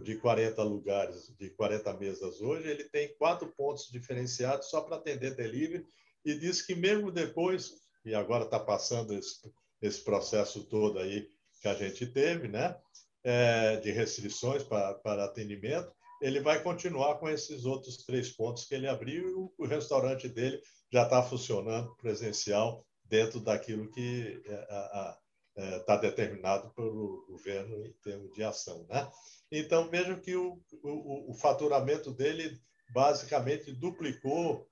de 0.00 0.16
40 0.16 0.62
lugares, 0.62 1.34
de 1.38 1.50
40 1.50 1.92
mesas 1.94 2.40
hoje, 2.40 2.68
ele 2.68 2.84
tem 2.84 3.14
quatro 3.16 3.52
pontos 3.56 3.88
diferenciados 3.90 4.68
só 4.68 4.80
para 4.80 4.96
atender 4.96 5.34
delivery 5.34 5.84
e 6.24 6.34
diz 6.34 6.62
que 6.62 6.74
mesmo 6.74 7.10
depois, 7.10 7.72
e 8.04 8.14
agora 8.14 8.44
está 8.44 8.58
passando 8.58 9.14
esse, 9.14 9.52
esse 9.80 10.02
processo 10.02 10.64
todo 10.64 10.98
aí 10.98 11.28
que 11.60 11.68
a 11.68 11.74
gente 11.74 12.06
teve, 12.06 12.48
né, 12.48 12.76
é, 13.24 13.76
de 13.76 13.90
restrições 13.90 14.62
para, 14.62 14.94
para 14.94 15.24
atendimento, 15.24 15.90
ele 16.20 16.40
vai 16.40 16.62
continuar 16.62 17.16
com 17.16 17.28
esses 17.28 17.64
outros 17.64 17.98
três 18.04 18.30
pontos 18.30 18.64
que 18.64 18.74
ele 18.74 18.88
abriu 18.88 19.28
e 19.28 19.34
o, 19.34 19.52
o 19.58 19.66
restaurante 19.66 20.28
dele 20.28 20.60
já 20.92 21.04
está 21.04 21.22
funcionando 21.22 21.94
presencial 21.96 22.86
dentro 23.04 23.40
daquilo 23.40 23.90
que 23.90 24.42
é, 24.46 25.16
é, 25.56 25.98
determinado 25.98 26.70
pelo 26.74 27.24
governo 27.28 27.86
em 27.86 27.92
termos 28.02 28.32
de 28.32 28.42
ação, 28.44 28.86
né? 28.88 29.10
Então, 29.50 29.88
vejam 29.88 30.20
que 30.20 30.34
o, 30.34 30.60
o, 30.82 31.30
o 31.30 31.34
faturamento 31.34 32.12
dele 32.12 32.60
basicamente 32.92 33.72
duplicou 33.72 34.68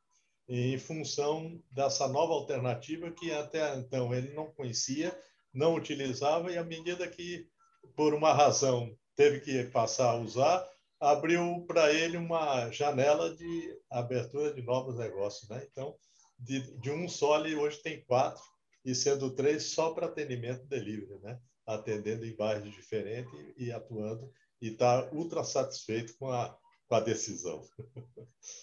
em 0.49 0.79
função 0.79 1.61
dessa 1.71 2.07
nova 2.07 2.35
alternativa 2.35 3.11
que 3.11 3.33
até 3.33 3.77
então 3.77 4.15
ele 4.15 4.35
não 4.35 4.53
conhecia, 4.53 5.17
não 5.53 5.75
utilizava, 5.75 6.53
e 6.53 6.59
à 6.59 6.65
medida 6.65 7.09
que, 7.09 7.49
por 7.97 8.13
uma 8.13 8.33
razão, 8.33 8.95
teve 9.17 9.41
que 9.41 9.65
passar 9.65 10.11
a 10.11 10.17
usar, 10.17 10.69
abriu 11.01 11.65
para 11.67 11.93
ele 11.93 12.17
uma 12.17 12.71
janela 12.71 13.35
de 13.35 13.79
abertura 13.91 14.53
de 14.53 14.63
novos 14.63 14.97
negócios. 14.97 15.49
Né? 15.49 15.67
Então, 15.71 15.95
de, 16.39 16.61
de 16.79 16.91
um 16.91 17.09
só, 17.09 17.39
ele 17.39 17.55
hoje 17.55 17.81
tem 17.83 18.05
quatro, 18.05 18.43
e 18.85 18.95
sendo 18.95 19.31
três 19.31 19.73
só 19.73 19.93
para 19.93 20.07
atendimento 20.07 20.67
delivery, 20.67 21.19
né? 21.23 21.39
atendendo 21.67 22.27
em 22.27 22.37
bairros 22.37 22.71
diferentes 22.73 23.33
e 23.57 23.73
atuando 23.73 24.31
e 24.61 24.69
está 24.69 25.09
ultra 25.13 25.43
satisfeito 25.43 26.17
com 26.19 26.31
a, 26.31 26.55
com 26.89 26.95
a 26.95 27.01
decisão. 27.01 27.63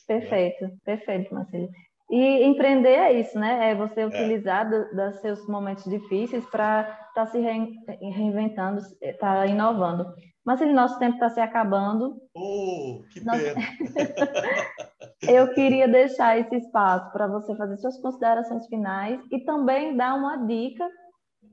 Perfeito, 0.08 0.64
né? 0.66 0.78
perfeito, 0.86 1.34
Marcelo. 1.34 1.70
E 2.10 2.44
empreender 2.44 2.90
é 2.90 3.20
isso, 3.20 3.40
né? 3.40 3.72
É 3.72 3.76
você 3.76 4.02
é. 4.02 4.06
utilizar 4.06 4.72
é. 4.72 4.94
dos 4.94 5.22
seus 5.22 5.48
momentos 5.48 5.86
difíceis 5.86 6.46
para 6.46 6.82
estar 7.10 7.26
tá 7.26 7.28
se 7.28 7.40
reinventando, 7.40 8.82
estar 9.02 9.18
tá 9.18 9.48
inovando. 9.48 10.14
Marcelo, 10.44 10.74
nosso 10.74 11.00
tempo 11.00 11.14
está 11.14 11.30
se 11.30 11.40
acabando. 11.40 12.20
Oh, 12.34 13.04
que 13.14 13.22
pena! 13.22 13.56
Eu 15.28 15.54
queria 15.54 15.88
deixar 15.88 16.40
esse 16.40 16.56
espaço 16.56 17.12
para 17.12 17.28
você 17.28 17.56
fazer 17.56 17.78
suas 17.78 17.98
considerações 18.02 18.66
finais 18.68 19.20
e 19.32 19.40
também 19.46 19.96
dar 19.96 20.16
uma 20.16 20.38
dica 20.48 20.88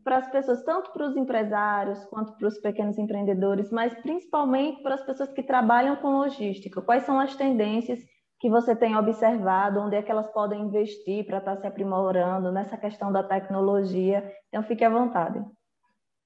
para 0.02 0.18
as 0.18 0.31
pessoas, 0.31 0.62
tanto 0.64 0.90
para 0.92 1.07
os 1.07 1.16
empresários 1.16 2.02
quanto 2.07 2.33
para 2.33 2.48
os 2.48 2.59
pequenos 2.59 2.96
empreendedores, 2.96 3.70
mas 3.70 3.92
principalmente 4.00 4.83
para 4.83 4.94
as 4.94 5.04
pessoas 5.04 5.31
que 5.33 5.42
trabalham 5.42 5.96
com 5.96 6.18
logística. 6.18 6.81
Quais 6.81 7.04
são 7.04 7.20
as 7.20 7.37
tendências 7.37 7.98
que 8.40 8.48
você 8.48 8.74
tem 8.74 8.96
observado, 8.96 9.81
onde 9.81 9.96
é 9.96 10.02
que 10.02 10.11
elas 10.11 10.31
podem 10.33 10.62
investir 10.62 11.26
para 11.26 11.38
estar 11.38 11.57
tá 11.57 11.61
se 11.61 11.66
aprimorando 11.66 12.50
nessa 12.52 12.76
questão 12.76 13.12
da 13.12 13.22
tecnologia? 13.22 14.33
Então, 14.48 14.62
fique 14.62 14.85
à 14.85 14.88
vontade. 14.88 15.44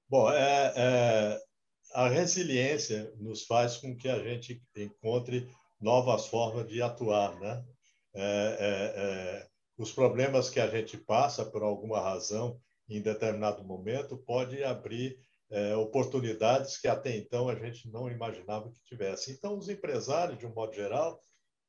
Bom, 0.09 0.31
é, 0.31 0.73
é, 0.77 1.37
a 1.93 2.07
resiliência 2.07 3.11
nos 3.19 3.45
faz 3.45 3.77
com 3.77 3.95
que 3.97 4.07
a 4.07 4.19
gente 4.19 4.61
encontre 4.77 5.47
novas 5.83 6.27
formas 6.27 6.67
de 6.67 6.81
atuar, 6.81 7.39
né? 7.39 7.63
É, 8.15 8.21
é, 8.21 9.01
é 9.01 9.47
os 9.77 9.91
problemas 9.91 10.49
que 10.49 10.59
a 10.59 10.67
gente 10.67 10.97
passa 10.97 11.43
por 11.43 11.63
alguma 11.63 11.99
razão 11.99 12.59
em 12.87 13.01
determinado 13.01 13.63
momento, 13.63 14.17
pode 14.17 14.63
abrir 14.63 15.17
é, 15.49 15.75
oportunidades 15.75 16.77
que 16.77 16.87
até 16.87 17.15
então 17.15 17.49
a 17.49 17.55
gente 17.55 17.89
não 17.89 18.09
imaginava 18.09 18.71
que 18.71 18.83
tivesse. 18.83 19.31
Então, 19.31 19.57
os 19.57 19.69
empresários, 19.69 20.37
de 20.37 20.45
um 20.45 20.53
modo 20.53 20.73
geral, 20.73 21.19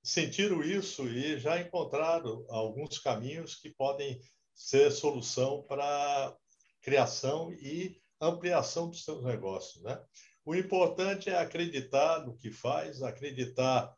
sentiram 0.02 0.62
isso 0.62 1.08
e 1.08 1.38
já 1.38 1.60
encontraram 1.60 2.44
alguns 2.50 2.98
caminhos 2.98 3.56
que 3.56 3.70
podem 3.70 4.20
ser 4.54 4.90
solução 4.90 5.62
para 5.62 6.36
criação 6.82 7.52
e 7.52 7.96
ampliação 8.20 8.88
dos 8.88 9.04
seus 9.04 9.24
negócios. 9.24 9.82
Né? 9.82 9.98
O 10.44 10.54
importante 10.54 11.30
é 11.30 11.38
acreditar 11.38 12.24
no 12.24 12.36
que 12.36 12.50
faz, 12.50 13.02
acreditar 13.02 13.94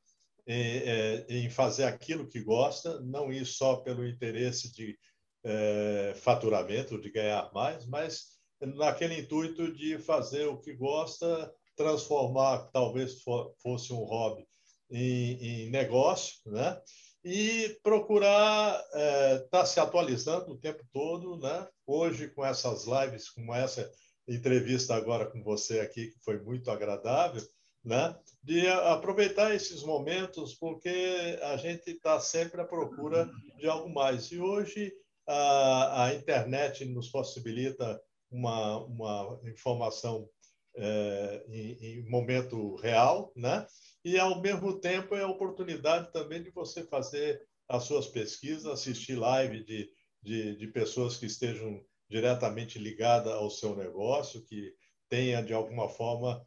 em, 0.46 0.78
é, 0.78 1.26
em 1.28 1.50
fazer 1.50 1.85
aquilo 1.85 2.28
que 2.28 2.40
gosta, 2.40 3.00
não 3.00 3.32
ir 3.32 3.44
só 3.44 3.76
pelo 3.76 4.06
interesse 4.06 4.72
de 4.72 4.96
é, 5.44 6.14
faturamento, 6.16 7.00
de 7.00 7.11
ganhar 7.11 7.50
mais, 7.52 7.87
mas 7.87 8.37
naquele 8.61 9.20
intuito 9.20 9.72
de 9.72 9.98
fazer 9.98 10.46
o 10.46 10.59
que 10.61 10.72
gosta, 10.74 11.52
transformar, 11.76 12.70
talvez 12.72 13.22
fosse 13.62 13.92
um 13.92 14.04
hobby, 14.04 14.46
em, 14.90 15.66
em 15.66 15.70
negócio, 15.70 16.40
né? 16.46 16.80
E 17.24 17.76
procurar 17.82 18.78
estar 18.78 18.98
é, 19.00 19.38
tá 19.50 19.66
se 19.66 19.80
atualizando 19.80 20.52
o 20.52 20.59
tempo 20.59 20.85
todo, 20.92 21.38
né? 21.38 21.66
Hoje, 21.85 22.28
com 22.28 22.44
essas 22.44 22.87
lives, 22.87 23.28
com 23.30 23.52
essa 23.54 23.90
entrevista 24.28 24.94
agora 24.94 25.26
com 25.26 25.42
você 25.42 25.80
aqui, 25.80 26.12
que 26.12 26.18
foi 26.20 26.40
muito 26.40 26.70
agradável, 26.70 27.42
né? 27.87 28.14
de 28.46 28.68
aproveitar 28.68 29.53
esses 29.53 29.83
momentos, 29.83 30.55
porque 30.55 31.37
a 31.42 31.57
gente 31.57 31.90
está 31.90 32.20
sempre 32.20 32.61
à 32.61 32.64
procura 32.64 33.29
de 33.59 33.66
algo 33.66 33.92
mais. 33.92 34.31
E 34.31 34.38
hoje 34.38 34.92
a, 35.27 36.05
a 36.05 36.14
internet 36.14 36.85
nos 36.85 37.09
possibilita 37.09 38.01
uma, 38.31 38.85
uma 38.85 39.40
informação 39.44 40.29
é, 40.77 41.44
em, 41.49 41.72
em, 41.72 42.09
momento 42.09 42.77
real, 42.77 43.33
né? 43.35 43.66
E 44.05 44.16
ao 44.16 44.40
mesmo 44.40 44.79
tempo 44.79 45.16
é 45.16 45.22
a 45.22 45.29
oportunidade 45.29 46.12
também 46.12 46.40
de 46.40 46.51
você 46.51 46.85
fazer 46.85 47.42
as 47.68 47.83
suas 47.83 48.07
pesquisas, 48.07 48.66
assistir 48.66 49.16
live 49.16 49.64
de, 49.64 49.90
de, 50.22 50.57
de 50.57 50.68
pessoas 50.68 51.16
que 51.16 51.27
estejam 51.27 51.85
diretamente 52.09 52.79
ligadas 52.79 53.33
ao 53.33 53.51
seu 53.51 53.75
negócio, 53.75 54.44
que 54.44 54.72
tenha 55.09 55.42
de 55.42 55.53
alguma 55.53 55.88
forma 55.88 56.46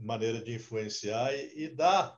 maneira 0.00 0.40
de 0.42 0.54
influenciar 0.54 1.34
e, 1.34 1.64
e 1.64 1.68
dar 1.68 2.16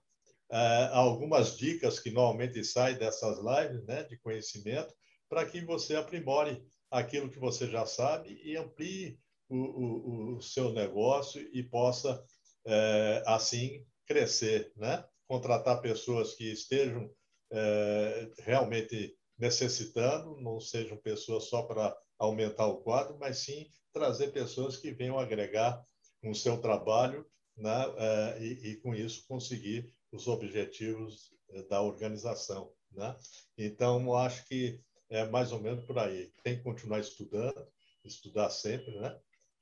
é, 0.50 0.90
algumas 0.92 1.56
dicas 1.56 1.98
que 2.00 2.10
normalmente 2.10 2.64
saem 2.64 2.98
dessas 2.98 3.38
lives, 3.38 3.84
né, 3.86 4.02
de 4.04 4.18
conhecimento, 4.18 4.92
para 5.28 5.46
que 5.46 5.60
você 5.60 5.94
aprimore 5.94 6.62
aquilo 6.90 7.30
que 7.30 7.38
você 7.38 7.68
já 7.68 7.86
sabe 7.86 8.40
e 8.42 8.56
amplie 8.56 9.18
o, 9.48 9.56
o, 9.56 10.36
o 10.36 10.42
seu 10.42 10.72
negócio 10.72 11.40
e 11.52 11.62
possa, 11.62 12.22
é, 12.66 13.22
assim, 13.26 13.86
crescer, 14.06 14.72
né? 14.76 15.04
Contratar 15.28 15.80
pessoas 15.80 16.34
que 16.34 16.50
estejam 16.50 17.08
é, 17.52 18.30
realmente 18.38 19.14
necessitando, 19.38 20.36
não 20.40 20.60
sejam 20.60 20.96
pessoas 20.96 21.44
só 21.44 21.62
para 21.62 21.96
aumentar 22.18 22.66
o 22.66 22.82
quadro, 22.82 23.16
mas 23.18 23.38
sim 23.38 23.68
trazer 23.92 24.32
pessoas 24.32 24.76
que 24.76 24.92
venham 24.92 25.18
agregar 25.18 25.80
com 26.20 26.30
o 26.30 26.34
seu 26.34 26.58
trabalho 26.58 27.26
né, 27.56 27.84
é, 27.96 28.38
e, 28.42 28.70
e, 28.70 28.76
com 28.76 28.94
isso, 28.94 29.26
conseguir 29.26 29.92
os 30.12 30.26
objetivos 30.28 31.32
é, 31.50 31.62
da 31.64 31.82
organização. 31.82 32.72
Né? 32.92 33.16
Então, 33.56 34.16
acho 34.16 34.46
que 34.46 34.80
é 35.08 35.26
mais 35.26 35.52
ou 35.52 35.60
menos 35.60 35.84
por 35.84 35.98
aí. 35.98 36.32
Tem 36.42 36.56
que 36.56 36.62
continuar 36.62 37.00
estudando, 37.00 37.66
estudar 38.04 38.50
sempre, 38.50 38.98
né? 38.98 39.18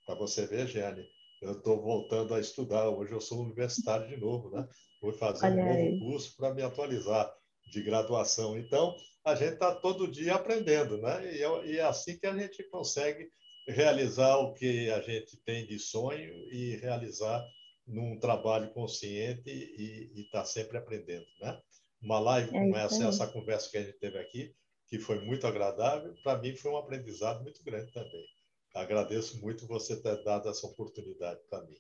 Para 0.06 0.14
você 0.14 0.46
ver, 0.46 0.66
Jane, 0.66 1.06
eu 1.40 1.52
estou 1.52 1.80
voltando 1.80 2.34
a 2.34 2.40
estudar. 2.40 2.88
Hoje 2.90 3.12
eu 3.12 3.20
sou 3.20 3.42
universitário 3.42 4.08
de 4.08 4.16
novo, 4.16 4.50
né? 4.50 4.68
Vou 5.00 5.12
fazer 5.12 5.46
Olha 5.46 5.62
um 5.62 5.66
novo 5.66 5.78
aí. 5.78 5.98
curso 6.00 6.36
para 6.36 6.54
me 6.54 6.62
atualizar 6.62 7.32
de 7.70 7.82
graduação. 7.82 8.58
Então, 8.58 8.94
a 9.24 9.34
gente 9.34 9.54
está 9.54 9.74
todo 9.74 10.10
dia 10.10 10.34
aprendendo, 10.34 10.98
né? 10.98 11.34
E 11.34 11.42
é, 11.42 11.66
e 11.66 11.78
é 11.78 11.82
assim 11.82 12.18
que 12.18 12.26
a 12.26 12.36
gente 12.36 12.62
consegue 12.70 13.30
realizar 13.68 14.38
o 14.38 14.54
que 14.54 14.90
a 14.90 15.00
gente 15.00 15.36
tem 15.44 15.66
de 15.66 15.78
sonho 15.78 16.32
e 16.50 16.76
realizar 16.76 17.44
num 17.86 18.18
trabalho 18.18 18.70
consciente 18.72 19.48
e 19.48 20.22
estar 20.22 20.40
tá 20.40 20.44
sempre 20.44 20.78
aprendendo, 20.78 21.26
né? 21.40 21.58
Uma 22.02 22.18
live 22.18 22.48
é 22.48 22.60
como 22.60 22.76
essa, 22.76 23.08
essa 23.08 23.26
conversa 23.26 23.70
que 23.70 23.76
a 23.76 23.82
gente 23.82 23.98
teve 23.98 24.18
aqui, 24.18 24.54
que 24.86 24.98
foi 24.98 25.24
muito 25.24 25.46
agradável, 25.46 26.14
para 26.22 26.38
mim 26.38 26.54
foi 26.54 26.70
um 26.70 26.76
aprendizado 26.76 27.42
muito 27.42 27.62
grande 27.62 27.92
também. 27.92 28.24
Agradeço 28.74 29.40
muito 29.40 29.66
você 29.66 30.00
ter 30.00 30.22
dado 30.22 30.48
essa 30.48 30.66
oportunidade 30.66 31.40
para 31.50 31.60
mim. 31.62 31.74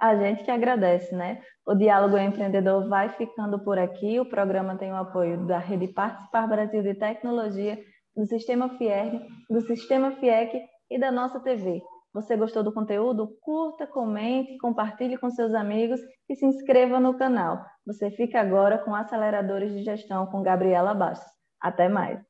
A 0.00 0.16
gente 0.16 0.44
que 0.44 0.50
agradece, 0.50 1.12
né? 1.14 1.42
O 1.66 1.74
Diálogo 1.74 2.16
Empreendedor 2.16 2.88
vai 2.88 3.08
ficando 3.16 3.58
por 3.58 3.78
aqui. 3.78 4.20
O 4.20 4.26
programa 4.28 4.78
tem 4.78 4.92
o 4.92 4.96
apoio 4.96 5.44
da 5.44 5.58
Rede 5.58 5.88
Participar 5.88 6.46
Brasil 6.46 6.82
de 6.82 6.94
Tecnologia, 6.94 7.82
do 8.14 8.24
Sistema 8.26 8.78
Fierne, 8.78 9.26
do 9.50 9.60
Sistema 9.62 10.12
FIEC 10.16 10.60
e 10.90 10.98
da 10.98 11.10
nossa 11.10 11.40
TV. 11.40 11.82
Você 12.12 12.36
gostou 12.36 12.62
do 12.62 12.72
conteúdo? 12.72 13.36
Curta, 13.40 13.86
comente, 13.86 14.56
compartilhe 14.58 15.16
com 15.18 15.30
seus 15.30 15.54
amigos 15.54 16.00
e 16.28 16.34
se 16.34 16.46
inscreva 16.46 16.98
no 16.98 17.16
canal. 17.16 17.64
Você 17.86 18.10
fica 18.10 18.40
agora 18.40 18.78
com 18.78 18.94
Aceleradores 18.94 19.72
de 19.72 19.82
Gestão 19.82 20.26
com 20.26 20.42
Gabriela 20.42 20.94
Bastos. 20.94 21.30
Até 21.60 21.88
mais! 21.88 22.27